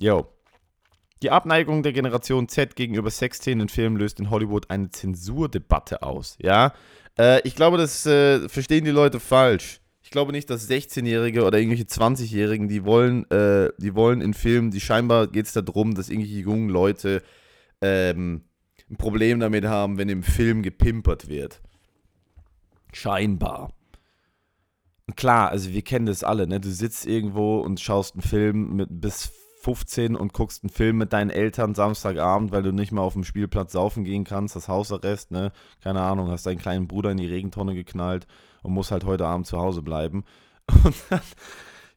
Jo. 0.00 0.26
Die 1.22 1.30
Abneigung 1.30 1.82
der 1.82 1.92
Generation 1.92 2.48
Z 2.48 2.76
gegenüber 2.76 3.10
Sexszenen 3.10 3.62
in 3.62 3.68
Filmen 3.68 3.96
löst 3.96 4.20
in 4.20 4.30
Hollywood 4.30 4.70
eine 4.70 4.90
Zensurdebatte 4.90 6.02
aus. 6.02 6.36
Ja, 6.40 6.72
äh, 7.18 7.40
ich 7.42 7.56
glaube, 7.56 7.76
das 7.76 8.06
äh, 8.06 8.48
verstehen 8.48 8.84
die 8.84 8.92
Leute 8.92 9.18
falsch. 9.18 9.80
Ich 10.00 10.10
glaube 10.10 10.32
nicht, 10.32 10.48
dass 10.48 10.70
16-Jährige 10.70 11.44
oder 11.44 11.58
irgendwelche 11.58 11.84
20-Jährigen, 11.84 12.68
die 12.68 12.84
wollen, 12.84 13.28
äh, 13.30 13.70
die 13.78 13.94
wollen 13.94 14.20
in 14.20 14.32
Filmen, 14.32 14.70
die 14.70 14.80
scheinbar 14.80 15.26
geht 15.26 15.46
es 15.46 15.52
darum, 15.52 15.94
dass 15.94 16.08
irgendwelche 16.08 16.40
jungen 16.40 16.68
Leute 16.68 17.22
ähm, 17.82 18.44
ein 18.88 18.96
Problem 18.96 19.40
damit 19.40 19.64
haben, 19.64 19.98
wenn 19.98 20.08
im 20.08 20.22
Film 20.22 20.62
gepimpert 20.62 21.28
wird. 21.28 21.60
Scheinbar. 22.92 23.72
Klar, 25.16 25.50
also 25.50 25.72
wir 25.72 25.82
kennen 25.82 26.06
das 26.06 26.24
alle, 26.24 26.46
ne? 26.46 26.60
Du 26.60 26.70
sitzt 26.70 27.06
irgendwo 27.06 27.60
und 27.60 27.80
schaust 27.80 28.14
einen 28.14 28.22
Film 28.22 28.76
mit 28.76 28.88
bis 28.90 29.32
15 29.60 30.16
und 30.16 30.32
guckst 30.32 30.62
einen 30.62 30.70
Film 30.70 30.98
mit 30.98 31.12
deinen 31.12 31.30
Eltern 31.30 31.74
Samstagabend, 31.74 32.52
weil 32.52 32.62
du 32.62 32.72
nicht 32.72 32.92
mal 32.92 33.02
auf 33.02 33.14
dem 33.14 33.24
Spielplatz 33.24 33.72
saufen 33.72 34.04
gehen 34.04 34.24
kannst, 34.24 34.56
das 34.56 34.68
Hausarrest, 34.68 35.30
ne? 35.30 35.52
Keine 35.82 36.00
Ahnung, 36.00 36.30
hast 36.30 36.46
deinen 36.46 36.58
kleinen 36.58 36.86
Bruder 36.86 37.10
in 37.10 37.16
die 37.16 37.26
Regentonne 37.26 37.74
geknallt 37.74 38.26
und 38.62 38.72
musst 38.72 38.90
halt 38.90 39.04
heute 39.04 39.26
Abend 39.26 39.46
zu 39.46 39.58
Hause 39.58 39.82
bleiben. 39.82 40.24
Und 40.84 40.94
dann, 41.08 41.20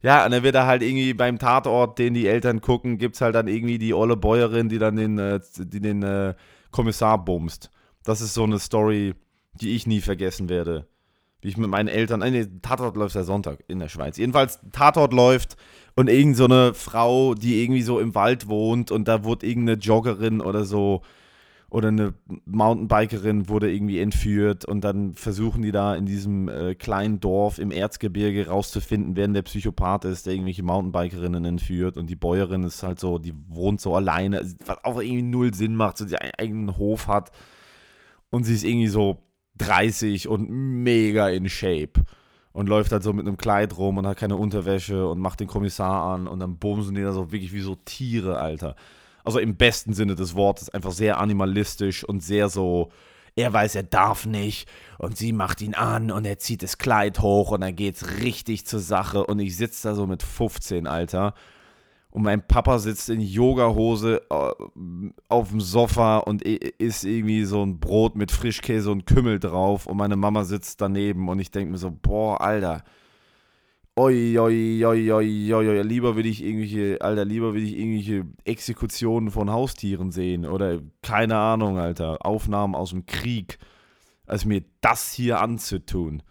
ja, 0.02 0.26
und 0.26 0.32
dann 0.32 0.44
wird 0.44 0.56
er 0.56 0.66
halt 0.66 0.82
irgendwie 0.82 1.14
beim 1.14 1.38
Tatort, 1.38 2.00
den 2.00 2.14
die 2.14 2.26
Eltern 2.26 2.62
gucken, 2.62 2.98
gibt 2.98 3.16
es 3.16 3.22
halt 3.22 3.36
dann 3.36 3.48
irgendwie 3.48 3.78
die 3.78 3.94
olle 3.94 4.18
Bäuerin, 4.18 4.68
die 4.68 4.80
dann 4.80 4.96
den, 4.96 5.20
äh, 5.20 5.40
die 5.58 5.80
den 5.80 6.02
äh, 6.02 6.34
Kommissar 6.72 7.24
bumst. 7.24 7.70
Das 8.04 8.22
ist 8.22 8.34
so 8.34 8.44
eine 8.44 8.58
Story, 8.58 9.14
die 9.54 9.76
ich 9.76 9.86
nie 9.86 10.02
vergessen 10.02 10.50
werde. 10.50 10.88
Wie 11.42 11.50
ich 11.50 11.58
mit 11.58 11.70
meinen 11.70 11.88
Eltern, 11.88 12.22
nee, 12.22 12.48
Tatort 12.62 12.96
läuft 12.96 13.16
ja 13.16 13.24
Sonntag 13.24 13.64
in 13.68 13.80
der 13.80 13.90
Schweiz. 13.90 14.18
Jedenfalls, 14.18 14.60
Tatort 14.72 15.14
läuft 15.14 15.56
und 15.96 16.10
irgend 16.10 16.38
so 16.38 16.46
eine 16.46 16.74
Frau, 16.74 17.34
die 17.34 17.62
irgendwie 17.62 17.82
so 17.82 18.00
im 18.00 18.16
Wald 18.16 18.48
wohnt 18.48 18.92
und 18.92 19.08
da 19.08 19.24
wurde 19.24 19.46
irgendeine 19.46 19.80
Joggerin 19.80 20.42
oder 20.42 20.64
so 20.64 21.02
oder 21.72 21.88
eine 21.88 22.14
Mountainbikerin 22.46 23.48
wurde 23.48 23.72
irgendwie 23.72 24.00
entführt 24.00 24.66
und 24.66 24.82
dann 24.84 25.16
versuchen 25.16 25.62
die 25.62 25.72
da 25.72 25.96
in 25.96 26.06
diesem 26.06 26.50
äh, 26.50 26.76
kleinen 26.76 27.22
Dorf 27.22 27.60
im 27.60 27.72
Erzgebirge 27.72 28.48
rauszufinden, 28.48 29.16
wer 29.16 29.24
denn 29.24 29.34
der 29.34 29.44
Psychopath 29.44 30.04
ist, 30.04 30.26
der 30.26 30.34
irgendwelche 30.34 30.64
Mountainbikerinnen 30.64 31.46
entführt. 31.46 31.96
Und 31.96 32.10
die 32.10 32.18
Bäuerin 32.18 32.64
ist 32.64 32.84
halt 32.84 33.00
so, 33.00 33.20
die 33.20 33.34
wohnt 33.48 33.80
so 33.80 33.96
alleine, 33.96 34.46
was 34.66 34.84
auch 34.84 35.00
irgendwie 35.02 35.22
null 35.22 35.54
Sinn 35.54 35.76
macht, 35.76 35.98
so 35.98 36.04
die 36.04 36.18
einen 36.18 36.34
eigenen 36.38 36.78
Hof 36.78 37.08
hat. 37.08 37.32
Und 38.32 38.44
sie 38.44 38.54
ist 38.54 38.66
irgendwie 38.66 38.90
so 38.90 39.24
30 39.60 40.28
und 40.28 40.50
mega 40.50 41.30
in 41.30 41.48
Shape 41.48 42.04
und 42.54 42.68
läuft 42.68 42.92
halt 42.92 43.04
so 43.04 43.14
mit 43.14 43.28
einem 43.28 43.38
Kleid 43.38 43.78
rum 43.78 43.98
und 43.98 44.08
hat 44.08 44.18
keine 44.18 44.36
Unterwäsche 44.36 45.08
und 45.08 45.20
macht 45.20 45.40
den 45.40 45.48
Kommissar 45.48 46.14
an 46.14 46.28
und 46.28 46.40
dann 46.40 46.58
bumsen 46.58 46.96
die 46.96 47.02
da 47.02 47.14
so 47.14 47.32
wirklich 47.32 47.54
wie 47.54 47.62
so 47.62 47.76
Tiere, 47.76 48.40
Alter. 48.40 48.76
Also 49.24 49.40
im 49.40 49.56
besten 49.56 49.94
Sinne 49.94 50.16
des 50.16 50.36
Wortes, 50.36 50.70
einfach 50.70 50.92
sehr 50.92 51.20
animalistisch 51.20 52.04
und 52.04 52.22
sehr 52.24 52.50
so, 52.50 52.92
er 53.36 53.54
weiß, 53.54 53.76
er 53.76 53.84
darf 53.84 54.26
nicht 54.26 54.68
und 54.98 55.18
sie 55.18 55.32
macht 55.32 55.62
ihn 55.62 55.76
an 55.76 56.12
und 56.12 56.26
er 56.26 56.40
zieht 56.40 56.64
das 56.64 56.78
Kleid 56.78 57.20
hoch 57.20 57.52
und 57.52 57.62
dann 57.62 57.76
geht's 57.76 58.20
richtig 58.20 58.66
zur 58.66 58.80
Sache 58.80 59.26
und 59.26 59.40
ich 59.40 59.56
sitze 59.56 59.90
da 59.90 59.96
so 59.96 60.08
mit 60.08 60.24
15, 60.24 60.88
Alter. 60.88 61.34
Und 62.12 62.24
mein 62.24 62.46
Papa 62.46 62.78
sitzt 62.80 63.10
in 63.10 63.22
Yogahose 63.22 64.22
äh, 64.30 64.52
auf 65.30 65.50
dem 65.50 65.62
Sofa 65.62 66.18
und 66.18 66.42
isst 66.42 67.06
irgendwie 67.06 67.46
so 67.46 67.64
ein 67.66 67.80
Brot 67.80 68.16
mit 68.16 68.32
Frischkäse 68.32 68.92
und 68.92 69.06
Kümmel 69.06 69.40
drauf 69.40 69.88
und 69.88 69.96
meine 69.96 70.18
Mama 70.18 70.44
sitzt 70.44 70.82
daneben 70.82 71.30
und 71.30 71.40
ich 71.40 71.52
denke 71.52 71.72
mir 71.72 71.78
so, 71.78 71.90
boah, 71.90 72.42
Alter, 72.42 72.84
oi, 73.96 74.38
oi, 74.38 74.86
oi, 74.86 75.12
oi, 75.14 75.54
oi, 75.54 75.82
lieber 75.84 76.18
will 76.18 76.26
ich 76.26 76.44
irgendwelche, 76.44 77.00
Alter, 77.00 77.24
lieber 77.24 77.54
will 77.54 77.64
ich 77.64 77.78
irgendwelche 77.78 78.26
Exekutionen 78.44 79.32
von 79.32 79.50
Haustieren 79.50 80.12
sehen 80.12 80.46
oder 80.46 80.80
keine 81.02 81.38
Ahnung, 81.38 81.78
Alter, 81.78 82.26
Aufnahmen 82.26 82.76
aus 82.76 82.90
dem 82.90 83.06
Krieg, 83.06 83.58
als 84.26 84.44
mir 84.44 84.64
das 84.82 85.14
hier 85.14 85.40
anzutun. 85.40 86.24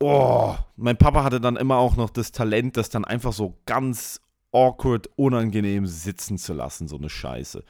Oh, 0.00 0.54
mein 0.76 0.96
Papa 0.96 1.24
hatte 1.24 1.40
dann 1.40 1.56
immer 1.56 1.78
auch 1.78 1.96
noch 1.96 2.10
das 2.10 2.30
Talent, 2.30 2.76
das 2.76 2.90
dann 2.90 3.06
einfach 3.06 3.32
so 3.32 3.58
ganz 3.64 4.20
awkward, 4.52 5.08
unangenehm 5.16 5.86
sitzen 5.86 6.38
zu 6.38 6.52
lassen, 6.52 6.88
so 6.88 6.96
eine 6.96 7.10
Scheiße. 7.10 7.64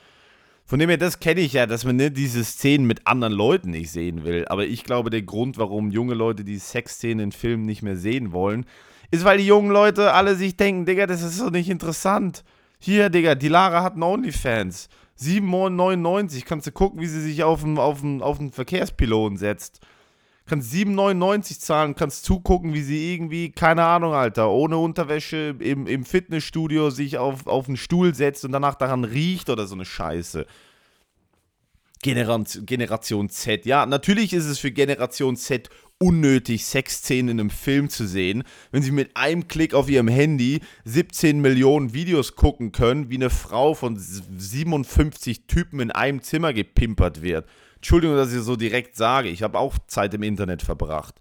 Von 0.64 0.79
dem 0.79 0.91
her, 0.91 0.99
das 0.99 1.19
kenne 1.19 1.41
ich 1.41 1.55
ja, 1.55 1.67
dass 1.67 1.85
man 1.85 1.97
ne, 1.97 2.11
diese 2.11 2.45
Szenen 2.45 2.87
mit 2.87 3.07
anderen 3.07 3.33
Leuten 3.33 3.71
nicht 3.71 3.91
sehen 3.91 4.25
will. 4.25 4.45
Aber 4.49 4.67
ich 4.67 4.85
glaube, 4.85 5.09
der 5.09 5.23
Grund, 5.23 5.57
warum 5.57 5.91
junge 5.91 6.12
Leute 6.12 6.45
die 6.45 6.59
Sexszenen 6.59 7.25
in 7.25 7.33
Filmen 7.33 7.64
nicht 7.64 7.83
mehr 7.83 7.97
sehen 7.97 8.33
wollen, 8.33 8.67
Ist, 9.11 9.25
weil 9.25 9.38
die 9.38 9.47
jungen 9.47 9.71
Leute 9.71 10.12
alle 10.12 10.37
sich 10.37 10.57
denken, 10.57 10.85
Digga, 10.85 11.07
das 11.07 11.23
ist 11.23 11.41
doch 11.41 11.51
nicht 11.51 11.71
interessant. 11.71 12.45
Hier, 12.79 13.09
Digga, 13.09 13.35
die 13.35 13.49
Lara 13.49 13.83
hat 13.83 13.95
einen 13.95 14.03
OnlyFans. 14.03 14.91
7,99 15.19 16.45
kannst 16.45 16.67
du 16.67 16.73
gucken, 16.73 17.01
wie 17.01 17.07
sie 17.07 17.23
sich 17.23 17.43
auf 17.43 17.62
den, 17.62 17.79
auf 17.79 18.03
den, 18.03 18.21
auf 18.21 18.37
den 18.37 18.53
Verkehrspiloten 18.53 19.38
setzt. 19.38 19.81
Kannst 20.49 20.73
7,99 20.73 21.61
zahlen, 21.61 21.95
kannst 21.95 22.25
zugucken, 22.25 22.73
wie 22.73 22.81
sie 22.81 23.13
irgendwie, 23.13 23.53
keine 23.53 23.85
Ahnung, 23.85 24.15
Alter, 24.15 24.51
ohne 24.51 24.79
Unterwäsche 24.79 25.55
im, 25.59 25.87
im 25.87 26.07
Fitnessstudio 26.07 26.89
sich 26.89 27.19
auf, 27.19 27.47
auf 27.47 27.69
einen 27.69 27.77
Stuhl 27.77 28.15
setzt 28.15 28.47
und 28.47 28.53
danach 28.53 28.75
daran 28.75 29.05
riecht 29.05 29.51
oder 29.51 29.67
so 29.67 29.75
eine 29.75 29.85
Scheiße. 29.85 30.47
Generation, 32.03 32.65
Generation 32.65 33.29
Z. 33.29 33.67
Ja, 33.67 33.85
natürlich 33.85 34.33
ist 34.33 34.47
es 34.47 34.59
für 34.59 34.71
Generation 34.71 35.37
Z 35.37 35.69
unnötig, 35.99 36.65
Sexszenen 36.65 37.29
in 37.29 37.41
einem 37.41 37.51
Film 37.51 37.91
zu 37.91 38.07
sehen, 38.07 38.45
wenn 38.71 38.83
sie 38.83 38.93
mit 38.93 39.17
einem 39.17 39.49
Klick 39.49 39.75
auf 39.75 39.91
ihrem 39.91 40.09
Handy 40.09 40.61
17 40.85 41.41
Millionen 41.41 41.93
Videos 41.93 42.37
gucken 42.37 42.73
können, 42.73 43.11
wie 43.11 43.17
eine 43.17 43.31
Frau 43.31 43.75
von 43.75 43.99
57 43.99 45.47
Typen 45.47 45.81
in 45.81 45.91
einem 45.91 46.23
Zimmer 46.23 46.53
gepimpert 46.53 47.21
wird. 47.21 47.47
Entschuldigung, 47.79 48.17
dass 48.17 48.33
ich 48.33 48.41
so 48.41 48.57
direkt 48.57 48.97
sage, 48.97 49.29
ich 49.29 49.43
habe 49.43 49.59
auch 49.59 49.77
Zeit 49.87 50.14
im 50.14 50.23
Internet 50.23 50.62
verbracht. 50.62 51.14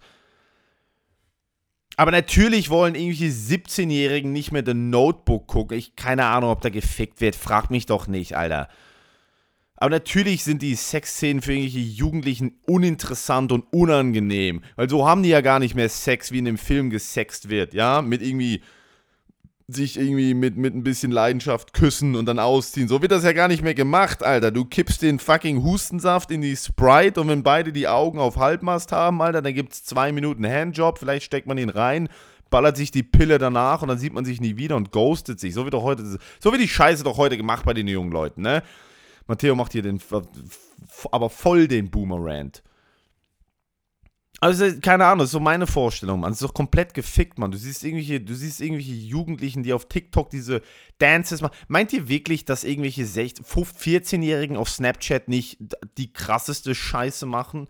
Aber 1.95 2.11
natürlich 2.11 2.69
wollen 2.69 2.93
irgendwelche 2.93 3.33
17-Jährigen 3.33 4.31
nicht 4.31 4.51
mehr 4.51 4.61
den 4.61 4.91
Notebook 4.91 5.47
gucken. 5.47 5.77
Ich 5.77 5.95
keine 5.95 6.25
Ahnung, 6.25 6.51
ob 6.51 6.61
da 6.61 6.69
gefickt 6.69 7.21
wird. 7.21 7.35
Frag 7.35 7.71
mich 7.71 7.87
doch 7.87 8.07
nicht, 8.07 8.37
Alter. 8.37 8.69
Aber 9.75 9.91
natürlich 9.91 10.43
sind 10.43 10.61
die 10.61 10.75
Sexszenen 10.75 11.41
für 11.41 11.53
irgendwelche 11.53 11.79
Jugendlichen 11.79 12.59
uninteressant 12.65 13.51
und 13.51 13.65
unangenehm. 13.71 14.61
Weil 14.75 14.89
so 14.89 15.07
haben 15.07 15.23
die 15.23 15.29
ja 15.29 15.41
gar 15.41 15.59
nicht 15.59 15.75
mehr 15.75 15.89
Sex, 15.89 16.31
wie 16.31 16.39
in 16.39 16.45
dem 16.45 16.57
Film 16.57 16.89
gesext 16.89 17.49
wird, 17.49 17.73
ja? 17.73 18.01
Mit 18.01 18.21
irgendwie 18.21 18.61
sich 19.69 19.99
irgendwie 19.99 20.33
mit, 20.33 20.55
mit 20.55 20.73
ein 20.73 20.83
bisschen 20.83 21.11
Leidenschaft 21.11 21.73
küssen 21.73 22.15
und 22.15 22.25
dann 22.25 22.39
ausziehen. 22.39 22.87
So 22.87 23.01
wird 23.01 23.11
das 23.11 23.25
ja 23.25 23.33
gar 23.33 23.49
nicht 23.49 23.63
mehr 23.63 23.73
gemacht, 23.73 24.23
Alter. 24.23 24.49
Du 24.49 24.63
kippst 24.63 25.01
den 25.01 25.19
fucking 25.19 25.61
Hustensaft 25.61 26.31
in 26.31 26.39
die 26.39 26.55
Sprite 26.55 27.19
und 27.19 27.27
wenn 27.27 27.43
beide 27.43 27.73
die 27.73 27.89
Augen 27.89 28.17
auf 28.17 28.37
Halbmast 28.37 28.93
haben, 28.93 29.21
Alter, 29.21 29.41
dann 29.41 29.53
gibt 29.53 29.73
es 29.73 29.83
zwei 29.83 30.13
Minuten 30.13 30.45
Handjob, 30.47 30.99
vielleicht 30.99 31.25
steckt 31.25 31.47
man 31.47 31.57
ihn 31.57 31.67
rein, 31.67 32.07
ballert 32.49 32.77
sich 32.77 32.91
die 32.91 33.03
Pille 33.03 33.39
danach 33.39 33.81
und 33.81 33.89
dann 33.89 33.97
sieht 33.97 34.13
man 34.13 34.23
sich 34.23 34.39
nie 34.39 34.55
wieder 34.55 34.77
und 34.77 34.93
ghostet 34.93 35.41
sich. 35.41 35.53
So 35.53 35.65
wird 35.65 35.73
doch 35.73 35.83
heute, 35.83 36.17
so 36.39 36.51
wird 36.51 36.61
die 36.61 36.69
Scheiße 36.69 37.03
doch 37.03 37.17
heute 37.17 37.35
gemacht 37.35 37.65
bei 37.65 37.73
den 37.73 37.89
jungen 37.89 38.13
Leuten, 38.13 38.43
ne? 38.43 38.63
Matteo 39.27 39.53
macht 39.53 39.73
hier 39.73 39.81
den, 39.81 39.99
aber 41.11 41.29
voll 41.29 41.67
den 41.67 41.89
Boomerand. 41.89 42.63
Also, 44.39 44.65
keine 44.81 45.05
Ahnung, 45.05 45.19
das 45.19 45.29
ist 45.29 45.31
so 45.31 45.39
meine 45.39 45.65
Vorstellung, 45.65 46.19
man. 46.19 46.31
Es 46.31 46.41
ist 46.41 46.47
doch 46.47 46.53
komplett 46.53 46.93
gefickt, 46.93 47.39
man. 47.39 47.49
Du 47.49 47.57
siehst 47.57 47.83
irgendwelche, 47.83 48.21
du 48.21 48.35
siehst 48.35 48.61
irgendwelche 48.61 48.93
Jugendlichen, 48.93 49.63
die 49.63 49.73
auf 49.73 49.87
TikTok 49.87 50.29
diese 50.29 50.61
Dances 50.99 51.41
machen. 51.41 51.55
Meint 51.67 51.91
ihr 51.91 52.07
wirklich, 52.07 52.45
dass 52.45 52.63
irgendwelche 52.63 53.03
14-Jährigen 53.03 54.55
auf 54.55 54.69
Snapchat 54.69 55.27
nicht 55.27 55.57
die 55.97 56.13
krasseste 56.13 56.75
Scheiße 56.75 57.25
machen? 57.25 57.67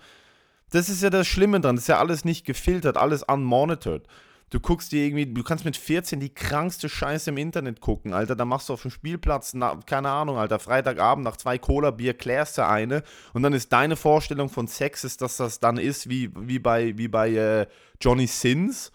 Das 0.69 0.89
ist 0.89 1.01
ja 1.01 1.09
das 1.09 1.25
Schlimme 1.25 1.61
dran. 1.61 1.77
Das 1.77 1.83
ist 1.85 1.89
ja 1.89 1.99
alles 1.99 2.25
nicht 2.25 2.45
gefiltert, 2.45 2.97
alles 2.97 3.23
unmonitored. 3.23 4.05
Du 4.49 4.61
guckst 4.61 4.93
dir 4.93 5.03
irgendwie, 5.03 5.25
du 5.25 5.43
kannst 5.43 5.65
mit 5.65 5.75
14 5.75 6.21
die 6.21 6.33
krankste 6.33 6.87
Scheiße 6.87 7.31
im 7.31 7.37
Internet 7.37 7.81
gucken, 7.81 8.13
Alter. 8.13 8.33
Da 8.35 8.45
machst 8.45 8.69
du 8.69 8.73
auf 8.73 8.81
dem 8.81 8.91
Spielplatz, 8.91 9.53
na, 9.53 9.77
keine 9.85 10.09
Ahnung, 10.09 10.37
Alter, 10.37 10.59
Freitagabend 10.59 11.25
nach 11.25 11.35
zwei 11.35 11.57
Cola-Bier 11.57 12.13
klärst 12.13 12.57
du 12.57 12.65
eine 12.65 13.03
und 13.33 13.43
dann 13.43 13.51
ist 13.51 13.73
deine 13.73 13.97
Vorstellung 13.97 14.47
von 14.47 14.67
Sex, 14.67 15.03
ist, 15.03 15.21
dass 15.21 15.35
das 15.35 15.59
dann 15.59 15.77
ist 15.77 16.09
wie, 16.09 16.31
wie 16.33 16.59
bei, 16.59 16.97
wie 16.97 17.09
bei 17.09 17.29
äh, 17.31 17.67
Johnny 17.99 18.27
Sins, 18.27 18.93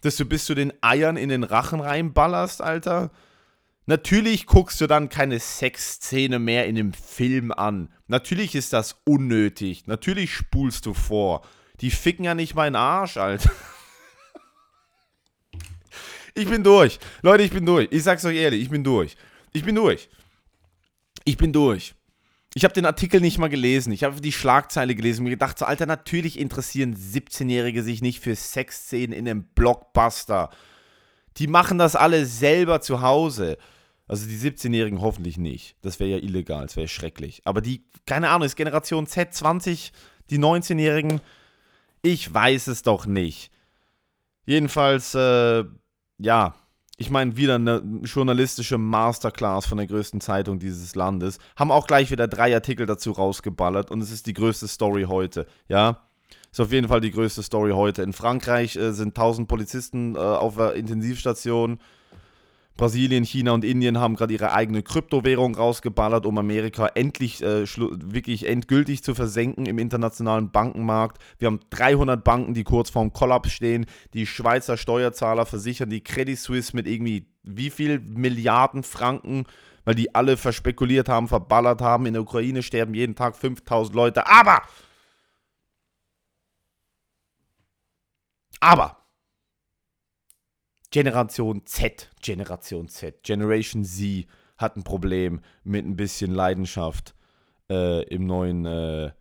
dass 0.00 0.16
du 0.16 0.24
bis 0.24 0.46
zu 0.46 0.54
den 0.54 0.72
Eiern 0.80 1.16
in 1.16 1.28
den 1.28 1.44
Rachen 1.44 1.80
reinballerst, 1.80 2.60
Alter. 2.60 3.12
Natürlich 3.86 4.46
guckst 4.46 4.80
du 4.80 4.88
dann 4.88 5.08
keine 5.08 5.38
Sexszene 5.38 6.40
mehr 6.40 6.66
in 6.66 6.74
dem 6.74 6.92
Film 6.92 7.52
an. 7.52 7.88
Natürlich 8.08 8.56
ist 8.56 8.72
das 8.72 9.00
unnötig. 9.04 9.86
Natürlich 9.86 10.34
spulst 10.34 10.86
du 10.86 10.94
vor. 10.94 11.42
Die 11.80 11.90
ficken 11.90 12.24
ja 12.24 12.34
nicht 12.34 12.54
meinen 12.56 12.76
Arsch, 12.76 13.16
Alter. 13.16 13.50
Ich 16.34 16.48
bin 16.48 16.62
durch. 16.62 16.98
Leute, 17.22 17.42
ich 17.42 17.50
bin 17.50 17.66
durch. 17.66 17.88
Ich 17.90 18.02
sag's 18.02 18.24
euch 18.24 18.36
ehrlich, 18.36 18.62
ich 18.62 18.70
bin 18.70 18.84
durch. 18.84 19.16
Ich 19.52 19.64
bin 19.64 19.74
durch. 19.74 20.08
Ich 21.24 21.36
bin 21.36 21.52
durch. 21.52 21.94
Ich 22.54 22.64
habe 22.64 22.74
den 22.74 22.86
Artikel 22.86 23.20
nicht 23.20 23.38
mal 23.38 23.48
gelesen. 23.48 23.92
Ich 23.92 24.02
habe 24.02 24.20
die 24.20 24.32
Schlagzeile 24.32 24.94
gelesen 24.94 25.20
und 25.20 25.24
mir 25.24 25.30
gedacht, 25.30 25.58
so, 25.58 25.64
Alter, 25.64 25.86
natürlich 25.86 26.38
interessieren 26.38 26.96
17-Jährige 26.96 27.82
sich 27.82 28.02
nicht 28.02 28.20
für 28.20 28.34
Sexszenen 28.34 29.12
in 29.12 29.28
einem 29.28 29.44
Blockbuster. 29.54 30.50
Die 31.36 31.46
machen 31.46 31.78
das 31.78 31.94
alle 31.94 32.26
selber 32.26 32.80
zu 32.80 33.02
Hause. 33.02 33.56
Also 34.08 34.26
die 34.26 34.36
17-Jährigen 34.36 35.00
hoffentlich 35.00 35.38
nicht. 35.38 35.76
Das 35.82 36.00
wäre 36.00 36.10
ja 36.10 36.16
illegal, 36.16 36.62
das 36.62 36.76
wäre 36.76 36.88
schrecklich. 36.88 37.42
Aber 37.44 37.60
die, 37.60 37.84
keine 38.06 38.30
Ahnung, 38.30 38.46
ist 38.46 38.56
Generation 38.56 39.06
Z20, 39.06 39.92
die 40.30 40.38
19-Jährigen, 40.38 41.20
ich 42.02 42.32
weiß 42.34 42.66
es 42.66 42.82
doch 42.82 43.06
nicht. 43.06 43.52
Jedenfalls, 44.44 45.14
äh, 45.14 45.62
ja, 46.20 46.54
ich 46.96 47.10
meine, 47.10 47.36
wieder 47.36 47.54
eine 47.54 47.82
journalistische 48.02 48.76
Masterclass 48.76 49.64
von 49.64 49.78
der 49.78 49.86
größten 49.86 50.20
Zeitung 50.20 50.58
dieses 50.58 50.94
Landes. 50.94 51.38
Haben 51.56 51.70
auch 51.70 51.86
gleich 51.86 52.10
wieder 52.10 52.28
drei 52.28 52.54
Artikel 52.54 52.84
dazu 52.84 53.12
rausgeballert 53.12 53.90
und 53.90 54.02
es 54.02 54.10
ist 54.10 54.26
die 54.26 54.34
größte 54.34 54.68
Story 54.68 55.04
heute, 55.04 55.46
ja. 55.68 56.02
Ist 56.52 56.60
auf 56.60 56.72
jeden 56.72 56.88
Fall 56.88 57.00
die 57.00 57.12
größte 57.12 57.42
Story 57.42 57.70
heute. 57.70 58.02
In 58.02 58.12
Frankreich 58.12 58.76
äh, 58.76 58.92
sind 58.92 59.16
1000 59.16 59.48
Polizisten 59.48 60.14
äh, 60.14 60.18
auf 60.18 60.56
der 60.56 60.74
Intensivstation 60.74 61.78
Brasilien, 62.80 63.24
China 63.24 63.52
und 63.52 63.62
Indien 63.62 63.98
haben 63.98 64.16
gerade 64.16 64.32
ihre 64.32 64.54
eigene 64.54 64.82
Kryptowährung 64.82 65.54
rausgeballert, 65.54 66.24
um 66.24 66.38
Amerika 66.38 66.86
endlich 66.86 67.42
äh, 67.42 67.66
wirklich 67.66 68.48
endgültig 68.48 69.04
zu 69.04 69.14
versenken 69.14 69.66
im 69.66 69.78
internationalen 69.78 70.50
Bankenmarkt. 70.50 71.20
Wir 71.38 71.48
haben 71.48 71.60
300 71.68 72.24
Banken, 72.24 72.54
die 72.54 72.64
kurz 72.64 72.88
vorm 72.88 73.12
Kollaps 73.12 73.52
stehen. 73.52 73.84
Die 74.14 74.24
Schweizer 74.24 74.78
Steuerzahler 74.78 75.44
versichern 75.44 75.90
die 75.90 76.02
Credit 76.02 76.38
Suisse 76.38 76.74
mit 76.74 76.86
irgendwie 76.86 77.26
wie 77.42 77.68
viel 77.68 77.98
Milliarden 77.98 78.82
Franken, 78.82 79.44
weil 79.84 79.94
die 79.94 80.14
alle 80.14 80.38
verspekuliert 80.38 81.10
haben, 81.10 81.28
verballert 81.28 81.82
haben. 81.82 82.06
In 82.06 82.14
der 82.14 82.22
Ukraine 82.22 82.62
sterben 82.62 82.94
jeden 82.94 83.14
Tag 83.14 83.36
5000 83.36 83.94
Leute. 83.94 84.26
Aber! 84.26 84.62
Aber! 88.60 88.99
Generation 90.90 91.64
Z, 91.66 92.10
Generation 92.20 92.88
Z, 92.88 93.22
Generation 93.22 93.84
Z 93.84 94.26
hat 94.56 94.76
ein 94.76 94.84
Problem 94.84 95.40
mit 95.64 95.84
ein 95.86 95.96
bisschen 95.96 96.32
Leidenschaft 96.32 97.14
äh, 97.70 98.02
im 98.04 98.26
neuen, 98.26 98.66
äh, 98.66 99.12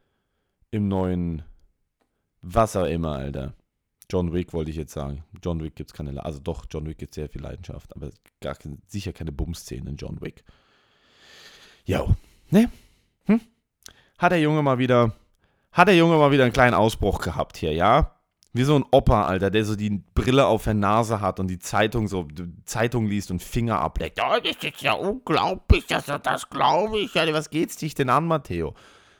im 0.71 0.87
neuen, 0.87 1.43
was 2.41 2.75
auch 2.75 2.85
immer, 2.85 3.13
Alter. 3.13 3.53
John 4.11 4.33
Wick 4.33 4.53
wollte 4.53 4.71
ich 4.71 4.77
jetzt 4.77 4.93
sagen. 4.93 5.23
John 5.43 5.63
Wick 5.63 5.75
gibt 5.75 5.91
es 5.91 5.93
keine, 5.93 6.25
also 6.25 6.39
doch, 6.39 6.65
John 6.69 6.87
Wick 6.87 6.97
gibt 6.97 7.13
sehr 7.13 7.29
viel 7.29 7.41
Leidenschaft, 7.41 7.95
aber 7.95 8.09
gar, 8.41 8.57
sicher 8.87 9.13
keine 9.13 9.31
Bumszenen 9.31 9.87
in 9.87 9.95
John 9.97 10.19
Wick. 10.21 10.43
Jo, 11.85 12.15
ne? 12.49 12.71
Hm? 13.25 13.41
Hat 14.17 14.31
der 14.31 14.41
Junge 14.41 14.63
mal 14.63 14.79
wieder, 14.79 15.15
hat 15.71 15.87
der 15.87 15.95
Junge 15.95 16.17
mal 16.17 16.31
wieder 16.31 16.43
einen 16.43 16.53
kleinen 16.53 16.73
Ausbruch 16.73 17.21
gehabt 17.21 17.57
hier, 17.57 17.73
ja? 17.73 18.18
Wie 18.51 18.63
so 18.63 18.75
ein 18.75 18.83
Opa, 18.91 19.25
Alter, 19.25 19.51
der 19.51 19.63
so 19.63 19.75
die 19.75 20.01
Brille 20.15 20.47
auf 20.47 20.63
der 20.63 20.73
Nase 20.73 21.21
hat 21.21 21.39
und 21.39 21.47
die 21.47 21.59
Zeitung 21.59 22.07
so, 22.07 22.27
Zeitung 22.65 23.05
liest 23.05 23.29
und 23.29 23.43
Finger 23.43 23.79
ableckt. 23.79 24.19
Oh, 24.19 24.39
das 24.43 24.55
ist 24.63 24.81
ja 24.81 24.93
unglaublich, 24.93 25.85
dass 25.85 26.07
er 26.07 26.17
das 26.17 26.49
glaube 26.49 26.97
ich. 26.99 27.15
Alter, 27.19 27.33
was 27.33 27.51
geht's 27.51 27.77
dich 27.77 27.93
denn 27.93 28.09
an, 28.09 28.25
Matteo? 28.25 28.73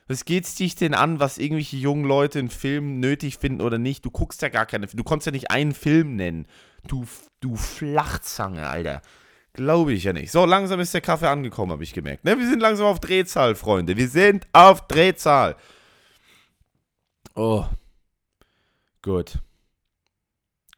Was 0.08 0.26
geht's 0.26 0.56
dich 0.56 0.74
denn 0.74 0.96
an, 0.96 1.20
was 1.20 1.38
irgendwelche 1.38 1.78
jungen 1.78 2.06
Leute 2.06 2.40
in 2.40 2.50
Filmen 2.50 3.00
nötig 3.00 3.38
finden 3.38 3.62
oder 3.62 3.78
nicht? 3.78 4.04
Du 4.04 4.10
guckst 4.10 4.42
ja 4.42 4.50
gar 4.50 4.66
keine, 4.66 4.88
du 4.88 5.04
konntest 5.04 5.28
ja 5.28 5.32
nicht 5.32 5.52
einen 5.52 5.74
Film 5.74 6.16
nennen. 6.16 6.48
Du, 6.88 7.06
du 7.42 7.56
Flachzange, 7.56 8.68
Alter. 8.68 9.04
Glaube 9.54 9.94
ich 9.94 10.06
ja 10.06 10.14
nicht. 10.14 10.32
So, 10.32 10.46
langsam 10.46 10.80
ist 10.80 10.96
der 10.96 11.02
Kaffee 11.02 11.28
angekommen, 11.28 11.72
habe 11.72 11.84
ich 11.84 11.94
gemerkt. 11.94 12.26
Ne, 12.26 12.40
wir 12.40 12.48
sind 12.48 12.60
langsam 12.60 12.88
auf 12.88 13.00
Drehzahl, 13.00 13.54
Freunde. 13.54 13.98
Wir 13.98 14.08
sind 14.08 14.48
auf 14.54 14.88
Drehzahl. 14.88 15.56
Oh, 17.36 17.66
Gut. 19.02 19.40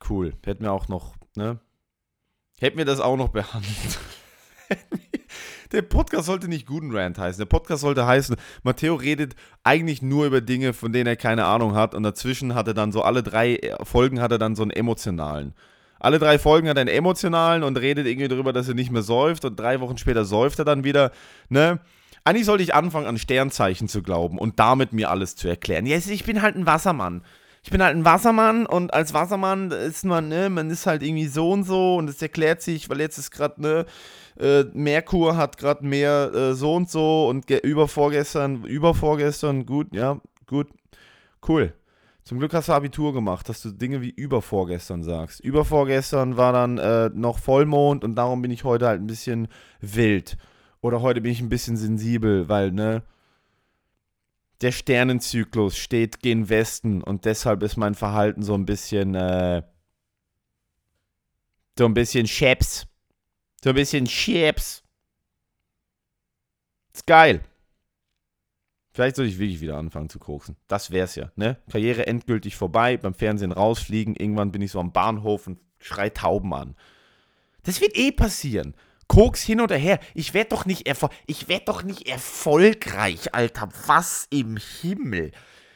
Cool. 0.07 0.33
Hätten 0.43 0.63
wir 0.63 0.71
auch 0.71 0.87
noch, 0.87 1.15
ne? 1.35 1.59
Hätten 2.59 2.77
wir 2.77 2.85
das 2.85 2.99
auch 2.99 3.17
noch 3.17 3.29
behandelt. 3.29 3.99
Der 5.71 5.81
Podcast 5.81 6.25
sollte 6.25 6.47
nicht 6.49 6.67
guten 6.67 6.95
Rant 6.95 7.17
heißen. 7.17 7.39
Der 7.39 7.45
Podcast 7.45 7.81
sollte 7.81 8.05
heißen, 8.05 8.35
Matteo 8.63 8.95
redet 8.95 9.35
eigentlich 9.63 10.01
nur 10.01 10.25
über 10.25 10.41
Dinge, 10.41 10.73
von 10.73 10.91
denen 10.91 11.07
er 11.07 11.15
keine 11.15 11.45
Ahnung 11.45 11.75
hat. 11.75 11.95
Und 11.95 12.03
dazwischen 12.03 12.55
hat 12.55 12.67
er 12.67 12.73
dann 12.73 12.91
so 12.91 13.01
alle 13.01 13.23
drei 13.23 13.59
Folgen 13.83 14.21
hat 14.21 14.31
er 14.31 14.37
dann 14.37 14.55
so 14.55 14.63
einen 14.63 14.71
emotionalen. 14.71 15.53
Alle 15.99 16.19
drei 16.19 16.39
Folgen 16.39 16.67
hat 16.67 16.77
er 16.77 16.81
einen 16.81 16.89
emotionalen 16.89 17.63
und 17.63 17.77
redet 17.77 18.05
irgendwie 18.05 18.27
darüber, 18.27 18.53
dass 18.53 18.67
er 18.67 18.73
nicht 18.73 18.91
mehr 18.91 19.01
säuft. 19.01 19.45
Und 19.45 19.57
drei 19.59 19.79
Wochen 19.79 19.97
später 19.97 20.25
säuft 20.25 20.59
er 20.59 20.65
dann 20.65 20.83
wieder. 20.83 21.11
Ne? 21.47 21.79
Eigentlich 22.25 22.45
sollte 22.45 22.63
ich 22.63 22.75
anfangen, 22.75 23.07
an 23.07 23.17
Sternzeichen 23.17 23.87
zu 23.87 24.03
glauben 24.03 24.37
und 24.37 24.59
damit 24.59 24.93
mir 24.93 25.09
alles 25.09 25.35
zu 25.35 25.47
erklären. 25.47 25.85
Yes, 25.85 26.07
ich 26.07 26.25
bin 26.25 26.41
halt 26.41 26.55
ein 26.55 26.65
Wassermann. 26.65 27.23
Ich 27.63 27.69
bin 27.69 27.81
halt 27.83 27.95
ein 27.95 28.05
Wassermann 28.05 28.65
und 28.65 28.93
als 28.93 29.13
Wassermann 29.13 29.71
ist 29.71 30.03
man, 30.03 30.27
ne, 30.27 30.49
man 30.49 30.69
ist 30.69 30.87
halt 30.87 31.03
irgendwie 31.03 31.27
so 31.27 31.51
und 31.51 31.63
so 31.63 31.95
und 31.95 32.09
es 32.09 32.21
erklärt 32.21 32.61
sich, 32.61 32.89
weil 32.89 32.99
jetzt 32.99 33.17
ist 33.17 33.31
gerade, 33.31 33.61
ne, 33.61 33.85
äh, 34.39 34.63
Merkur 34.73 35.37
hat 35.37 35.57
gerade 35.57 35.85
mehr 35.85 36.31
äh, 36.33 36.53
so 36.53 36.73
und 36.73 36.89
so 36.89 37.27
und 37.27 37.49
übervorgestern, 37.49 38.63
übervorgestern, 38.63 39.65
gut, 39.65 39.93
ja, 39.93 40.19
gut, 40.47 40.69
cool. 41.47 41.73
Zum 42.23 42.39
Glück 42.39 42.53
hast 42.53 42.69
du 42.69 42.73
Abitur 42.73 43.13
gemacht, 43.13 43.49
dass 43.49 43.61
du 43.61 43.71
Dinge 43.71 44.01
wie 44.01 44.11
übervorgestern 44.11 45.03
sagst. 45.03 45.39
Übervorgestern 45.39 46.37
war 46.37 46.53
dann 46.53 46.77
äh, 46.77 47.09
noch 47.13 47.39
Vollmond 47.39 48.03
und 48.03 48.15
darum 48.15 48.41
bin 48.41 48.51
ich 48.51 48.63
heute 48.63 48.87
halt 48.87 49.01
ein 49.01 49.07
bisschen 49.07 49.47
wild. 49.81 50.37
Oder 50.81 51.01
heute 51.01 51.21
bin 51.21 51.31
ich 51.31 51.41
ein 51.41 51.49
bisschen 51.49 51.77
sensibel, 51.77 52.47
weil, 52.47 52.71
ne, 52.71 53.01
der 54.61 54.71
Sternenzyklus 54.71 55.77
steht 55.77 56.21
gen 56.21 56.49
Westen 56.49 57.01
und 57.03 57.25
deshalb 57.25 57.63
ist 57.63 57.77
mein 57.77 57.95
Verhalten 57.95 58.43
so 58.43 58.53
ein 58.53 58.65
bisschen, 58.65 59.15
äh, 59.15 59.63
so 61.77 61.85
ein 61.85 61.93
bisschen 61.93 62.27
Scheps. 62.27 62.87
So 63.63 63.69
ein 63.69 63.75
bisschen 63.75 64.05
Chips. 64.05 64.83
Ist 66.93 67.07
geil. 67.07 67.41
Vielleicht 68.93 69.15
soll 69.15 69.25
ich 69.25 69.39
wirklich 69.39 69.61
wieder 69.61 69.77
anfangen 69.77 70.09
zu 70.09 70.19
koksen. 70.19 70.57
Das 70.67 70.91
wär's 70.91 71.15
ja, 71.15 71.31
ne? 71.35 71.57
Karriere 71.69 72.07
endgültig 72.07 72.57
vorbei, 72.57 72.97
beim 72.97 73.13
Fernsehen 73.13 73.53
rausfliegen, 73.53 74.15
irgendwann 74.15 74.51
bin 74.51 74.61
ich 74.61 74.71
so 74.71 74.79
am 74.79 74.91
Bahnhof 74.91 75.47
und 75.47 75.59
schrei 75.79 76.09
Tauben 76.09 76.53
an. 76.53 76.75
Das 77.63 77.79
wird 77.79 77.95
eh 77.95 78.11
passieren. 78.11 78.75
Koks 79.11 79.41
hin 79.41 79.59
oder 79.59 79.75
her. 79.75 79.99
Ich 80.13 80.33
werde 80.33 80.51
doch 80.51 80.65
nicht 80.65 80.89
ich 81.27 81.49
werd 81.49 81.67
doch 81.67 81.83
nicht 81.83 82.07
erfolgreich, 82.07 83.35
Alter. 83.35 83.67
Was 83.85 84.25
im 84.29 84.57
Himmel? 84.81 85.33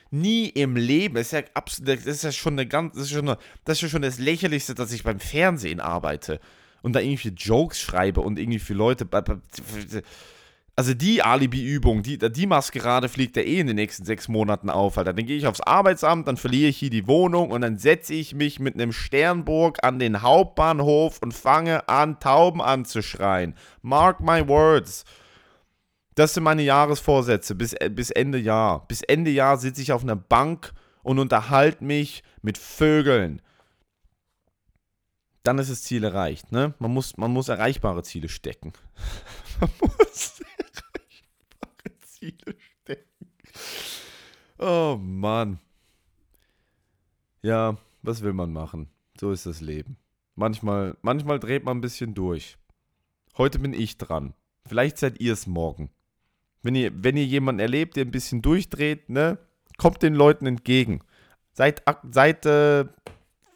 Nie 0.09 0.47
im 0.47 0.77
Leben. 0.77 1.15
Das 1.15 1.27
ist 1.27 1.31
ja 1.33 1.41
absolut, 1.53 1.89
das 1.89 2.05
ist 2.05 2.23
ja 2.23 2.31
schon 2.31 2.53
eine 2.53 2.65
ganz, 2.65 2.93
das 2.93 3.03
ist 3.03 3.11
schon, 3.11 3.27
eine, 3.27 3.37
das 3.65 3.77
ist 3.77 3.81
ja 3.81 3.89
schon 3.89 4.03
das 4.03 4.19
lächerlichste, 4.19 4.73
dass 4.73 4.93
ich 4.93 5.03
beim 5.03 5.19
Fernsehen 5.19 5.81
arbeite 5.81 6.39
und 6.81 6.93
da 6.93 7.01
irgendwie 7.01 7.27
Jokes 7.27 7.81
schreibe 7.81 8.21
und 8.21 8.39
irgendwie 8.39 8.59
für 8.59 8.73
Leute. 8.73 9.05
Also 10.77 10.93
die 10.93 11.23
Alibi-Übung, 11.23 12.03
die, 12.03 12.17
die 12.17 12.47
Maskerade 12.47 13.07
fliegt 13.07 13.37
ja 13.37 13.43
eh 13.43 13.61
in 13.61 13.67
den 13.67 13.77
nächsten 13.77 14.03
sechs 14.03 14.27
Monaten 14.27 14.69
auf, 14.69 14.97
Alter. 14.97 15.13
Dann 15.13 15.25
gehe 15.25 15.37
ich 15.37 15.47
aufs 15.47 15.61
Arbeitsamt, 15.61 16.27
dann 16.27 16.35
verliere 16.35 16.69
ich 16.69 16.77
hier 16.77 16.89
die 16.89 17.07
Wohnung 17.07 17.51
und 17.51 17.61
dann 17.61 17.77
setze 17.77 18.13
ich 18.13 18.35
mich 18.35 18.59
mit 18.59 18.73
einem 18.73 18.91
Sternburg 18.91 19.77
an 19.83 19.99
den 19.99 20.21
Hauptbahnhof 20.21 21.19
und 21.21 21.33
fange 21.33 21.87
an, 21.87 22.19
Tauben 22.19 22.61
anzuschreien. 22.61 23.55
Mark 23.81 24.19
my 24.19 24.45
words. 24.49 25.05
Das 26.15 26.33
sind 26.33 26.43
meine 26.43 26.63
Jahresvorsätze 26.63 27.55
bis, 27.55 27.71
äh, 27.73 27.89
bis 27.89 28.09
Ende 28.09 28.37
Jahr. 28.37 28.85
Bis 28.87 29.01
Ende 29.01 29.31
Jahr 29.31 29.57
sitze 29.57 29.81
ich 29.81 29.93
auf 29.93 30.03
einer 30.03 30.15
Bank 30.17 30.73
und 31.03 31.19
unterhalte 31.19 31.85
mich 31.85 32.21
mit 32.41 32.57
Vögeln 32.57 33.41
dann 35.45 35.59
ist 35.59 35.69
das 35.69 35.83
Ziel 35.83 36.03
erreicht. 36.03 36.51
Ne? 36.51 36.73
Man, 36.79 36.91
muss, 36.91 37.17
man 37.17 37.31
muss 37.31 37.49
erreichbare 37.49 38.03
Ziele 38.03 38.29
stecken. 38.29 38.73
man 39.59 39.69
muss 39.79 40.39
erreichbare 40.39 41.99
Ziele 42.01 42.55
stecken. 42.81 43.31
Oh 44.57 44.97
Mann. 44.99 45.59
Ja, 47.41 47.77
was 48.01 48.23
will 48.23 48.33
man 48.33 48.53
machen? 48.53 48.89
So 49.19 49.31
ist 49.31 49.45
das 49.45 49.61
Leben. 49.61 49.97
Manchmal, 50.35 50.97
manchmal 51.01 51.39
dreht 51.39 51.63
man 51.63 51.77
ein 51.77 51.81
bisschen 51.81 52.13
durch. 52.13 52.57
Heute 53.37 53.59
bin 53.59 53.73
ich 53.73 53.97
dran. 53.97 54.33
Vielleicht 54.65 54.97
seid 54.97 55.19
ihr 55.19 55.33
es 55.33 55.47
morgen. 55.47 55.89
Wenn 56.61 56.75
ihr, 56.75 56.91
wenn 57.03 57.17
ihr 57.17 57.25
jemanden 57.25 57.59
erlebt, 57.59 57.95
der 57.95 58.05
ein 58.05 58.11
bisschen 58.11 58.41
durchdreht, 58.41 59.09
ne, 59.09 59.37
kommt 59.77 60.01
den 60.01 60.15
Leuten 60.15 60.45
entgegen. 60.45 61.01
Seid, 61.53 61.83
seid 62.09 62.45
äh, 62.45 62.85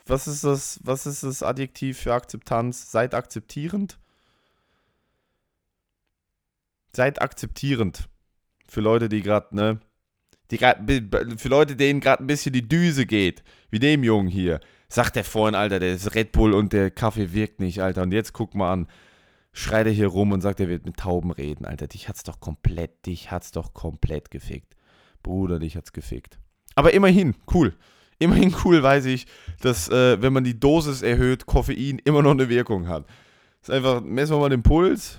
was 0.05 0.27
ist 0.27 0.43
das, 0.43 0.79
was 0.83 1.05
ist 1.05 1.23
das 1.23 1.43
Adjektiv 1.43 1.99
für 1.99 2.13
Akzeptanz? 2.13 2.91
Seid 2.91 3.13
akzeptierend? 3.13 3.99
Seid 6.93 7.21
akzeptierend. 7.21 8.09
Für 8.67 8.81
Leute, 8.81 9.09
die 9.09 9.21
gerade, 9.21 9.55
ne? 9.55 9.79
Die 10.51 10.57
grad, 10.57 10.79
für 11.37 11.49
Leute, 11.49 11.75
denen 11.75 11.99
gerade 11.99 12.23
ein 12.23 12.27
bisschen 12.27 12.53
die 12.53 12.67
Düse 12.67 13.05
geht. 13.05 13.43
Wie 13.69 13.79
dem 13.79 14.03
Jungen 14.03 14.27
hier. 14.27 14.59
Sagt 14.87 15.15
der 15.15 15.23
vorhin, 15.23 15.55
Alter, 15.55 15.79
der 15.79 15.93
ist 15.93 16.15
Red 16.15 16.31
Bull 16.31 16.53
und 16.53 16.73
der 16.73 16.89
Kaffee 16.89 17.33
wirkt 17.33 17.59
nicht, 17.59 17.81
Alter. 17.81 18.01
Und 18.01 18.11
jetzt 18.11 18.33
guck 18.33 18.55
mal 18.55 18.71
an. 18.73 18.87
Schreit 19.51 19.87
er 19.87 19.91
hier 19.91 20.07
rum 20.07 20.31
und 20.31 20.41
sagt, 20.41 20.59
er 20.59 20.67
wird 20.67 20.85
mit 20.85 20.97
Tauben 20.97 21.31
reden, 21.31 21.65
Alter. 21.65 21.87
Dich 21.87 22.07
hat's 22.07 22.23
doch 22.23 22.39
komplett, 22.39 23.05
dich 23.05 23.31
hat's 23.31 23.51
doch 23.51 23.73
komplett 23.73 24.31
gefickt. 24.31 24.75
Bruder, 25.21 25.59
dich 25.59 25.75
hat's 25.75 25.91
gefickt. 25.93 26.39
Aber 26.75 26.93
immerhin, 26.93 27.35
cool. 27.53 27.75
Immerhin 28.19 28.55
cool 28.63 28.83
weiß 28.83 29.05
ich, 29.05 29.27
dass, 29.61 29.89
äh, 29.89 30.21
wenn 30.21 30.33
man 30.33 30.43
die 30.43 30.59
Dosis 30.59 31.01
erhöht, 31.01 31.45
Koffein 31.45 31.99
immer 31.99 32.21
noch 32.21 32.31
eine 32.31 32.49
Wirkung 32.49 32.87
hat. 32.87 33.05
Ist 33.61 33.71
einfach, 33.71 34.01
messen 34.01 34.35
wir 34.35 34.39
mal 34.39 34.49
den 34.49 34.63
Puls. 34.63 35.17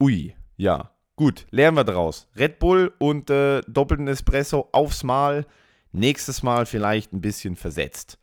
Ui, 0.00 0.34
ja. 0.56 0.90
Gut, 1.22 1.46
lernen 1.52 1.76
wir 1.76 1.84
draus. 1.84 2.26
Red 2.34 2.58
Bull 2.58 2.92
und 2.98 3.30
äh, 3.30 3.60
doppelten 3.68 4.08
Espresso 4.08 4.68
aufs 4.72 5.04
Mal. 5.04 5.46
Nächstes 5.92 6.42
Mal 6.42 6.66
vielleicht 6.66 7.12
ein 7.12 7.20
bisschen 7.20 7.54
versetzt. 7.54 8.18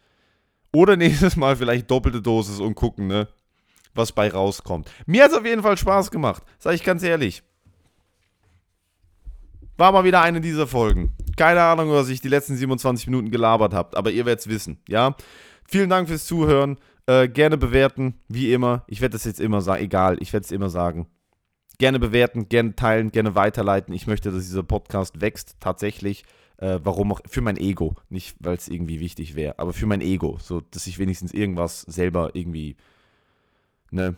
Oder 0.74 0.98
nächstes 0.98 1.38
Mal 1.38 1.56
vielleicht 1.56 1.90
doppelte 1.90 2.22
Dosis 2.22 2.60
und 2.60 2.76
gucken, 2.76 3.08
ne, 3.08 3.30
was 3.96 4.12
bei 4.12 4.30
rauskommt. 4.30 4.92
Mir 5.06 5.24
hat 5.24 5.32
es 5.32 5.38
auf 5.38 5.46
jeden 5.46 5.64
Fall 5.64 5.78
Spaß 5.78 6.12
gemacht, 6.12 6.44
sag 6.58 6.76
ich 6.76 6.84
ganz 6.84 7.02
ehrlich. 7.02 7.42
War 9.78 9.94
mal 9.94 10.04
wieder 10.04 10.22
eine 10.22 10.42
dieser 10.42 10.68
Folgen. 10.68 11.16
Keine 11.38 11.62
Ahnung, 11.62 11.92
was 11.92 12.10
ich 12.10 12.20
die 12.20 12.28
letzten 12.28 12.58
27 12.58 13.08
Minuten 13.08 13.32
gelabert 13.32 13.74
habe, 13.74 13.96
aber 13.96 14.12
ihr 14.12 14.26
werdet 14.26 14.42
es 14.42 14.50
wissen, 14.50 14.78
ja? 14.90 15.16
Vielen 15.70 15.90
Dank 15.90 16.10
fürs 16.10 16.26
Zuhören. 16.26 16.78
Äh, 17.06 17.30
gerne 17.30 17.56
bewerten, 17.56 18.20
wie 18.28 18.52
immer. 18.52 18.84
Ich 18.88 19.00
werde 19.00 19.14
das 19.14 19.24
jetzt 19.24 19.40
immer 19.40 19.62
sagen, 19.62 19.86
egal, 19.86 20.18
ich 20.20 20.34
werde 20.34 20.44
es 20.44 20.52
immer 20.52 20.70
sagen. 20.70 21.08
Gerne 21.80 21.98
bewerten, 21.98 22.50
gerne 22.50 22.76
teilen, 22.76 23.10
gerne 23.10 23.36
weiterleiten. 23.36 23.94
Ich 23.94 24.06
möchte, 24.06 24.32
dass 24.32 24.44
dieser 24.44 24.64
Podcast 24.64 25.22
wächst, 25.22 25.56
tatsächlich. 25.62 26.26
Äh, 26.58 26.82
warum 26.84 27.14
auch, 27.14 27.22
für 27.26 27.40
mein 27.40 27.56
Ego. 27.56 27.96
Nicht, 28.10 28.36
weil 28.42 28.58
es 28.58 28.68
irgendwie 28.68 29.00
wichtig 29.00 29.36
wäre, 29.36 29.58
aber 29.60 29.72
für 29.72 29.86
mein 29.86 30.02
Ego. 30.02 30.38
So, 30.42 30.60
dass 30.60 30.88
ich 30.88 31.00
wenigstens 31.00 31.34
irgendwas 31.34 31.82
selber 31.84 32.36
irgendwie, 32.36 32.76
ne, 33.92 34.18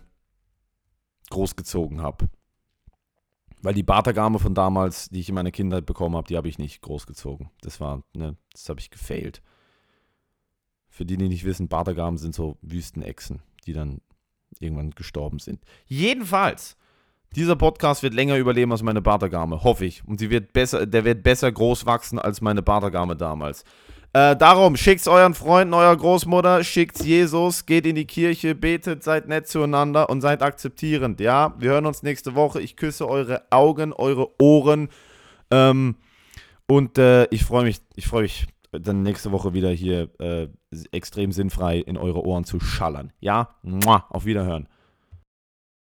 großgezogen 1.29 2.01
habe. 2.01 2.29
Weil 3.61 3.75
die 3.75 3.83
Bartagame 3.83 4.39
von 4.39 4.55
damals, 4.55 5.09
die 5.09 5.19
ich 5.19 5.29
in 5.29 5.35
meiner 5.35 5.51
Kindheit 5.51 5.85
bekommen 5.85 6.15
habe, 6.15 6.27
die 6.27 6.37
habe 6.37 6.49
ich 6.49 6.57
nicht 6.57 6.81
großgezogen. 6.81 7.51
Das 7.61 7.79
war, 7.79 8.03
ne, 8.13 8.37
das 8.53 8.67
habe 8.69 8.79
ich 8.79 8.89
gefailt. 8.89 9.43
Für 10.89 11.05
die, 11.05 11.15
die 11.15 11.29
nicht 11.29 11.45
wissen, 11.45 11.67
Bartagamen 11.67 12.17
sind 12.17 12.33
so 12.33 12.57
Wüstenechsen, 12.63 13.43
die 13.67 13.73
dann 13.73 14.01
irgendwann 14.59 14.91
gestorben 14.91 15.37
sind. 15.37 15.63
Jedenfalls, 15.85 16.75
dieser 17.35 17.55
Podcast 17.55 18.03
wird 18.03 18.13
länger 18.13 18.37
überleben 18.37 18.71
als 18.71 18.83
meine 18.83 19.01
Bartagame, 19.01 19.63
hoffe 19.63 19.85
ich. 19.85 20.03
Und 20.05 20.19
sie 20.19 20.29
wird 20.29 20.53
besser, 20.53 20.85
der 20.85 21.05
wird 21.05 21.23
besser 21.23 21.51
groß 21.51 21.85
wachsen 21.85 22.19
als 22.19 22.41
meine 22.41 22.61
Bartagame 22.61 23.15
damals. 23.15 23.63
Äh, 24.13 24.35
darum, 24.35 24.75
schickt's 24.75 25.07
euren 25.07 25.33
Freunden, 25.33 25.73
eurer 25.73 25.95
Großmutter, 25.95 26.65
schickt's 26.65 27.05
Jesus, 27.05 27.65
geht 27.65 27.85
in 27.85 27.95
die 27.95 28.05
Kirche, 28.05 28.55
betet, 28.55 29.03
seid 29.03 29.29
nett 29.29 29.47
zueinander 29.47 30.09
und 30.09 30.19
seid 30.19 30.41
akzeptierend. 30.41 31.21
Ja, 31.21 31.55
wir 31.59 31.71
hören 31.71 31.85
uns 31.85 32.03
nächste 32.03 32.35
Woche. 32.35 32.61
Ich 32.61 32.75
küsse 32.75 33.07
eure 33.07 33.43
Augen, 33.51 33.93
eure 33.93 34.29
Ohren. 34.41 34.89
Ähm, 35.49 35.95
und 36.67 36.97
äh, 36.97 37.25
ich 37.27 37.45
freue 37.45 37.63
mich, 37.63 37.79
ich 37.95 38.07
freue 38.07 38.23
mich 38.23 38.47
dann 38.73 39.03
nächste 39.03 39.31
Woche 39.31 39.53
wieder 39.53 39.69
hier 39.69 40.09
äh, 40.19 40.47
extrem 40.91 41.31
sinnfrei 41.31 41.77
in 41.77 41.97
eure 41.97 42.25
Ohren 42.25 42.43
zu 42.43 42.59
schallern. 42.59 43.13
Ja, 43.21 43.55
Mua, 43.61 44.05
auf 44.09 44.25
Wiederhören. 44.25 44.67